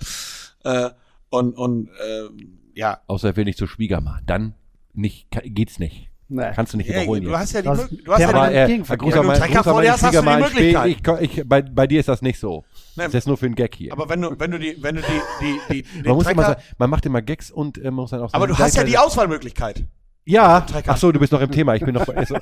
Äh, 0.65 0.89
und 1.35 1.53
und 1.57 1.89
äh, 1.89 2.29
ja, 2.73 2.99
Außer 3.07 3.29
er 3.29 3.35
will 3.37 3.45
nicht 3.45 3.57
zur 3.57 3.67
Schwiegerma. 3.67 4.19
Dann 4.25 4.53
nicht, 4.93 5.27
geht's 5.43 5.79
nicht. 5.79 6.09
Nee. 6.27 6.51
Kannst 6.55 6.73
du 6.73 6.77
nicht 6.77 6.89
ja, 6.89 6.97
überholen. 7.03 7.23
du 7.23 7.29
jetzt. 7.29 7.39
hast 7.39 7.53
ja 7.53 7.61
die, 7.61 7.67
Das- 7.67 7.79
Mög- 7.91 8.03
du 8.03 8.11
hast 8.11 8.19
der 8.19 8.29
ja 8.29 8.35
aber 8.35 8.51
er, 8.51 8.67
Gegenverkehr. 8.67 9.07
Wenn 9.13 9.21
du 9.21 9.27
mein- 9.27 9.37
Trecker 9.39 9.63
vor 9.63 9.81
dir 9.83 9.91
hast, 9.91 10.01
hast 10.03 10.15
du 10.15 10.21
die 10.21 10.25
Möglichkeit. 10.41 11.21
ich, 11.21 11.37
ich, 11.37 11.47
bei, 11.47 11.61
bei 11.61 11.85
dir 11.85 11.99
ist 11.99 12.09
das 12.09 12.21
nicht 12.23 12.39
so. 12.39 12.63
Ne. 12.95 13.03
Das 13.03 13.13
ist 13.13 13.27
nur 13.27 13.37
für 13.37 13.45
einen 13.45 13.53
Gag 13.55 13.75
hier. 13.75 13.91
aber 13.93 14.09
wenn 14.09 14.21
du 14.21 14.39
wenn 14.39 14.49
du 14.49 14.57
die 14.57 14.75
wenn 14.81 14.95
du 14.95 15.01
die 15.01 15.59
die, 15.69 15.73
die 15.73 15.81
den 15.83 16.03
man 16.07 16.15
muss 16.15 16.25
immer 16.25 16.43
Trecker, 16.43 16.59
sagen, 16.59 16.75
man 16.79 16.89
macht 16.89 17.05
immer 17.05 17.21
Gags 17.21 17.51
und 17.51 17.77
äh, 17.77 17.83
man 17.83 17.93
muss 17.95 18.09
dann 18.09 18.21
auch 18.21 18.33
aber 18.33 18.47
sagen, 18.47 18.57
du 18.57 18.63
hast 18.63 18.75
ja 18.75 18.83
die 18.83 18.97
Auswahlmöglichkeit. 18.97 19.85
Ja, 20.27 20.65
ach 20.87 20.97
so, 20.97 21.11
du 21.11 21.19
bist 21.19 21.31
noch 21.31 21.41
im 21.41 21.51
Thema. 21.51 21.75
Ich 21.75 21.85
bin 21.85 21.93
noch. 21.93 22.07
Also, 22.09 22.35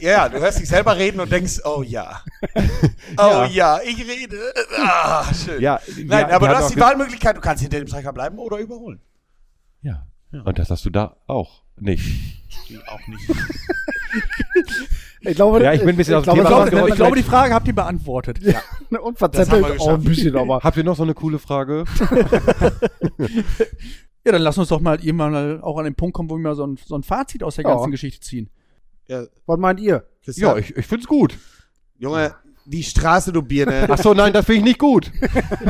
Ja, 0.00 0.10
ja, 0.10 0.28
du 0.28 0.38
hörst 0.38 0.60
dich 0.60 0.68
selber 0.68 0.96
reden 0.96 1.18
und 1.18 1.32
denkst, 1.32 1.60
oh 1.64 1.82
ja. 1.82 2.22
Oh 3.16 3.46
ja, 3.50 3.80
ich 3.82 4.06
rede. 4.06 4.38
Ah, 4.78 5.24
schön. 5.32 5.60
ja, 5.60 5.80
Nein, 6.04 6.28
ja, 6.28 6.36
aber 6.36 6.48
du 6.48 6.56
hast 6.56 6.74
die 6.74 6.80
Wahlmöglichkeit, 6.80 7.36
du 7.36 7.40
kannst 7.40 7.62
hinter 7.62 7.78
dem 7.78 7.88
Trecker 7.88 8.12
bleiben 8.12 8.38
oder 8.38 8.58
überholen. 8.58 9.00
Ja. 9.80 10.06
Und 10.44 10.58
das 10.58 10.70
hast 10.70 10.84
du 10.84 10.90
da 10.90 11.16
auch 11.26 11.62
nicht. 11.76 12.04
Auch 12.86 13.06
nicht. 13.06 13.30
Ich 15.24 15.36
glaube, 15.36 15.62
Ja, 15.62 15.72
ich 15.72 15.80
bin 15.80 15.90
ein 15.90 15.96
bisschen 15.96 16.20
dem 16.20 16.34
glaube, 16.34 16.68
Thema 16.68 16.88
Ich 16.88 16.96
glaube, 16.96 17.16
ich 17.16 17.24
die 17.24 17.30
Frage 17.30 17.54
habt 17.54 17.68
ihr 17.68 17.74
beantwortet. 17.74 18.40
Ja. 18.42 18.54
Haben 18.56 18.90
wir 18.90 19.02
auch 19.02 19.88
ein 19.88 20.02
bisschen, 20.02 20.36
aber. 20.36 20.60
Habt 20.60 20.76
ihr 20.76 20.82
noch 20.82 20.96
so 20.96 21.04
eine 21.04 21.14
coole 21.14 21.38
Frage? 21.38 21.84
Ja, 24.24 24.32
dann 24.32 24.42
lass 24.42 24.56
uns 24.58 24.68
doch 24.68 24.80
mal 24.80 25.02
irgendwann 25.04 25.32
mal 25.32 25.60
auch 25.62 25.78
an 25.78 25.84
den 25.84 25.94
Punkt 25.94 26.14
kommen, 26.14 26.30
wo 26.30 26.36
wir 26.36 26.42
mal 26.42 26.54
so 26.54 26.66
ein, 26.66 26.78
so 26.84 26.94
ein 26.94 27.02
Fazit 27.02 27.42
aus 27.42 27.56
der 27.56 27.64
Ja. 27.64 27.70
ganzen 27.74 27.90
Geschichte 27.90 28.20
ziehen. 28.20 28.48
Ja, 29.08 29.24
Was 29.46 29.58
meint 29.58 29.80
ihr? 29.80 30.04
Christian, 30.24 30.52
Ja, 30.52 30.58
ich, 30.58 30.76
ich 30.76 30.86
find's 30.86 31.06
gut. 31.06 31.36
Junge, 31.98 32.34
die 32.64 32.84
Straße, 32.84 33.32
du 33.32 33.42
Birne. 33.42 33.88
Ach 33.90 33.98
so, 33.98 34.14
nein, 34.14 34.32
das 34.32 34.46
finde 34.46 34.58
ich 34.60 34.64
nicht 34.64 34.78
gut. 34.78 35.10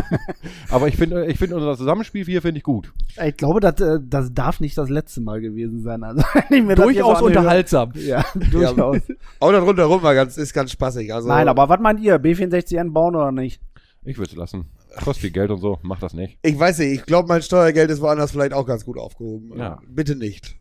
Aber 0.68 0.88
ich 0.88 0.96
finde, 0.96 1.26
ich 1.26 1.38
finde 1.38 1.56
unser 1.56 1.76
Zusammenspiel 1.76 2.24
hier 2.24 2.42
finde 2.42 2.58
ich 2.58 2.64
gut. 2.64 2.92
Ich 3.24 3.36
glaube, 3.36 3.60
das, 3.60 3.80
äh, 3.80 3.98
das 4.02 4.32
darf 4.34 4.60
nicht 4.60 4.76
das 4.76 4.88
letzte 4.90 5.20
Mal 5.22 5.40
gewesen 5.40 5.82
sein. 5.82 6.02
Also, 6.04 6.22
wenn 6.48 6.58
ich 6.58 6.64
mir 6.64 6.74
das 6.74 6.84
hier 6.90 7.02
Durchaus 7.02 7.18
so 7.20 7.24
anhöre- 7.26 7.28
unterhaltsam. 7.38 7.92
Ja, 7.94 8.24
durchaus. 8.50 8.98
Auch 9.40 9.52
da 9.52 9.60
rundherum 9.60 10.02
war 10.02 10.14
ganz, 10.14 10.36
ist 10.36 10.52
ganz 10.52 10.70
spaßig. 10.72 11.12
Also, 11.12 11.28
Nein, 11.28 11.48
aber 11.48 11.68
was 11.68 11.80
meint 11.80 12.00
ihr? 12.00 12.18
B64N 12.20 12.92
bauen 12.92 13.16
oder 13.16 13.32
nicht? 13.32 13.60
Ich 14.04 14.18
würde 14.18 14.30
es 14.30 14.36
lassen. 14.36 14.66
Kostet 14.96 15.22
viel 15.22 15.30
Geld 15.30 15.50
und 15.50 15.58
so, 15.58 15.78
mach 15.82 15.98
das 15.98 16.14
nicht. 16.14 16.38
Ich 16.42 16.58
weiß 16.58 16.78
nicht, 16.78 16.92
ich 16.92 17.06
glaube, 17.06 17.28
mein 17.28 17.42
Steuergeld 17.42 17.90
ist 17.90 18.00
woanders 18.00 18.32
vielleicht 18.32 18.52
auch 18.52 18.66
ganz 18.66 18.84
gut 18.84 18.98
aufgehoben. 18.98 19.58
Ja. 19.58 19.80
Bitte 19.88 20.16
nicht. 20.16 20.56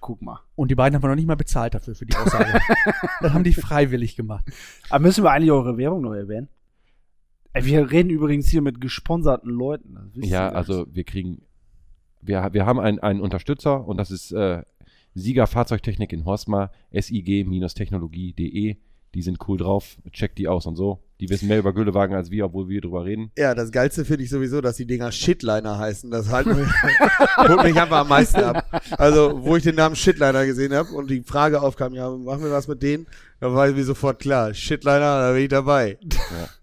Guck 0.00 0.20
mal. 0.20 0.40
Und 0.56 0.70
die 0.70 0.74
beiden 0.74 0.96
haben 0.96 1.02
wir 1.02 1.08
noch 1.08 1.16
nicht 1.16 1.28
mal 1.28 1.36
bezahlt 1.36 1.74
dafür, 1.74 1.94
für 1.94 2.06
die 2.06 2.16
Aussage. 2.16 2.60
das 3.20 3.32
haben 3.32 3.44
die 3.44 3.52
freiwillig 3.52 4.16
gemacht. 4.16 4.44
Aber 4.90 5.00
müssen 5.00 5.22
wir 5.22 5.30
eigentlich 5.30 5.52
eure 5.52 5.78
Werbung 5.78 6.02
noch 6.02 6.14
erwähnen? 6.14 6.48
Ey, 7.52 7.64
wir 7.66 7.90
reden 7.90 8.10
übrigens 8.10 8.48
hier 8.48 8.62
mit 8.62 8.80
gesponserten 8.80 9.50
Leuten. 9.50 10.10
Ja, 10.16 10.48
also 10.48 10.86
wir 10.90 11.04
kriegen, 11.04 11.42
wir, 12.20 12.48
wir 12.52 12.66
haben 12.66 12.80
einen, 12.80 12.98
einen 12.98 13.20
Unterstützer 13.20 13.86
und 13.86 13.96
das 13.96 14.10
ist 14.10 14.32
äh, 14.32 14.62
Sieger 15.14 15.46
Fahrzeugtechnik 15.46 16.12
in 16.12 16.24
Horstmar, 16.24 16.72
sig-technologie.de. 16.92 18.76
Die 19.14 19.22
sind 19.22 19.38
cool 19.46 19.58
drauf, 19.58 19.98
checkt 20.10 20.38
die 20.38 20.48
aus 20.48 20.66
und 20.66 20.76
so. 20.76 21.04
Die 21.22 21.30
wissen 21.30 21.46
mehr 21.46 21.60
über 21.60 21.72
Güllewagen 21.72 22.16
als 22.16 22.32
wir, 22.32 22.46
obwohl 22.46 22.68
wir 22.68 22.80
drüber 22.80 23.04
reden. 23.04 23.30
Ja, 23.38 23.54
das 23.54 23.70
Geilste 23.70 24.04
finde 24.04 24.24
ich 24.24 24.30
sowieso, 24.30 24.60
dass 24.60 24.74
die 24.74 24.88
Dinger 24.88 25.12
Shitliner 25.12 25.78
heißen. 25.78 26.10
Das 26.10 26.28
halt 26.30 26.48
mich, 26.48 26.66
holt 27.36 27.62
mich 27.62 27.80
einfach 27.80 27.98
am 27.98 28.08
meisten 28.08 28.40
ab. 28.40 28.82
Also, 28.98 29.38
wo 29.44 29.54
ich 29.54 29.62
den 29.62 29.76
Namen 29.76 29.94
Shitliner 29.94 30.44
gesehen 30.46 30.74
habe 30.74 30.88
und 30.88 31.08
die 31.08 31.22
Frage 31.22 31.62
aufkam, 31.62 31.94
ja, 31.94 32.10
machen 32.10 32.42
wir 32.42 32.50
was 32.50 32.66
mit 32.66 32.82
denen? 32.82 33.06
Da 33.38 33.54
war 33.54 33.68
mir 33.70 33.84
sofort 33.84 34.18
klar, 34.18 34.52
Shitliner, 34.52 34.98
da 34.98 35.32
bin 35.32 35.42
ich 35.42 35.48
dabei. 35.48 35.96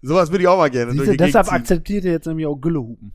Sowas 0.02 0.30
würde 0.30 0.42
ich 0.42 0.48
auch 0.48 0.58
mal 0.58 0.68
gerne 0.68 0.92
Siehst 0.92 0.98
durch 0.98 1.06
du, 1.06 1.12
die 1.12 1.16
Gegend 1.16 1.34
deshalb 1.34 1.50
akzeptiert 1.50 2.04
ihr 2.04 2.12
jetzt 2.12 2.26
nämlich 2.26 2.44
auch 2.44 2.56
Güllehupen. 2.56 3.12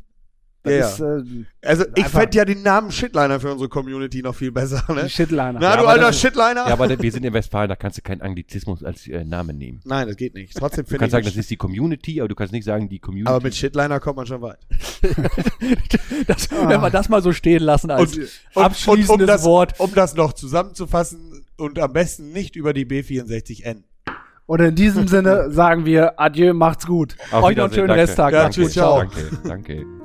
Ja, 0.71 0.89
ist 0.89 0.99
äh, 0.99 1.45
Also, 1.61 1.85
ich 1.95 2.07
fände 2.07 2.37
ja 2.37 2.45
den 2.45 2.61
Namen 2.63 2.91
Shitliner 2.91 3.39
für 3.39 3.51
unsere 3.51 3.69
Community 3.69 4.21
noch 4.21 4.35
viel 4.35 4.51
besser, 4.51 4.83
ne? 4.93 5.03
die 5.03 5.09
Shitliner. 5.09 5.53
Na, 5.53 5.61
Ja, 5.61 5.77
du 5.77 5.85
alter 5.87 6.13
Shitliner? 6.13 6.67
Ja, 6.67 6.73
aber 6.73 6.89
wir 6.99 7.11
sind 7.11 7.25
in 7.25 7.33
Westfalen, 7.33 7.69
da 7.69 7.75
kannst 7.75 7.97
du 7.97 8.01
keinen 8.01 8.21
Anglizismus 8.21 8.83
als 8.83 9.07
äh, 9.07 9.23
Namen 9.23 9.57
nehmen. 9.57 9.81
Nein, 9.85 10.07
das 10.07 10.15
geht 10.17 10.33
nicht. 10.33 10.53
Trotzdem 10.57 10.85
Du 10.85 10.89
finde 10.89 10.95
ich. 10.95 10.99
kannst 10.99 11.11
sagen, 11.11 11.25
das 11.25 11.35
ist 11.37 11.49
die 11.49 11.57
Community, 11.57 12.19
aber 12.21 12.27
du 12.27 12.35
kannst 12.35 12.53
nicht 12.53 12.65
sagen, 12.65 12.89
die 12.89 12.99
Community. 12.99 13.29
aber 13.31 13.43
mit 13.43 13.55
Shitliner 13.55 13.99
kommt 13.99 14.17
man 14.17 14.25
schon 14.25 14.41
weit. 14.41 14.59
Das, 16.27 16.49
Wenn 16.51 16.81
wir 16.81 16.89
das 16.89 17.09
mal 17.09 17.21
so 17.21 17.31
stehen 17.33 17.61
lassen 17.63 17.91
als 17.91 18.17
abschließendes 18.55 19.09
um 19.09 19.25
das, 19.27 19.43
Wort. 19.43 19.79
Um 19.79 19.93
das 19.93 20.15
noch 20.15 20.33
zusammenzufassen 20.33 21.45
und 21.57 21.77
am 21.79 21.93
besten 21.93 22.31
nicht 22.31 22.55
über 22.55 22.73
die 22.73 22.85
B64N. 22.85 23.83
Und 24.45 24.59
in 24.61 24.75
diesem 24.75 25.07
Sinne 25.07 25.49
sagen 25.51 25.85
wir 25.85 26.19
Adieu, 26.19 26.53
macht's 26.53 26.85
gut. 26.85 27.15
Auf 27.31 27.43
Euch 27.43 27.55
noch 27.57 27.65
einen 27.65 27.73
Wiedersehen, 27.73 27.73
schönen 27.73 27.87
danke. 27.87 28.01
Resttag. 28.03 28.33
Ja, 28.33 28.43
Macht's 28.43 28.55
tschüss, 28.55 28.73
ciao. 28.73 28.97
Danke, 28.99 29.39
danke. 29.43 30.04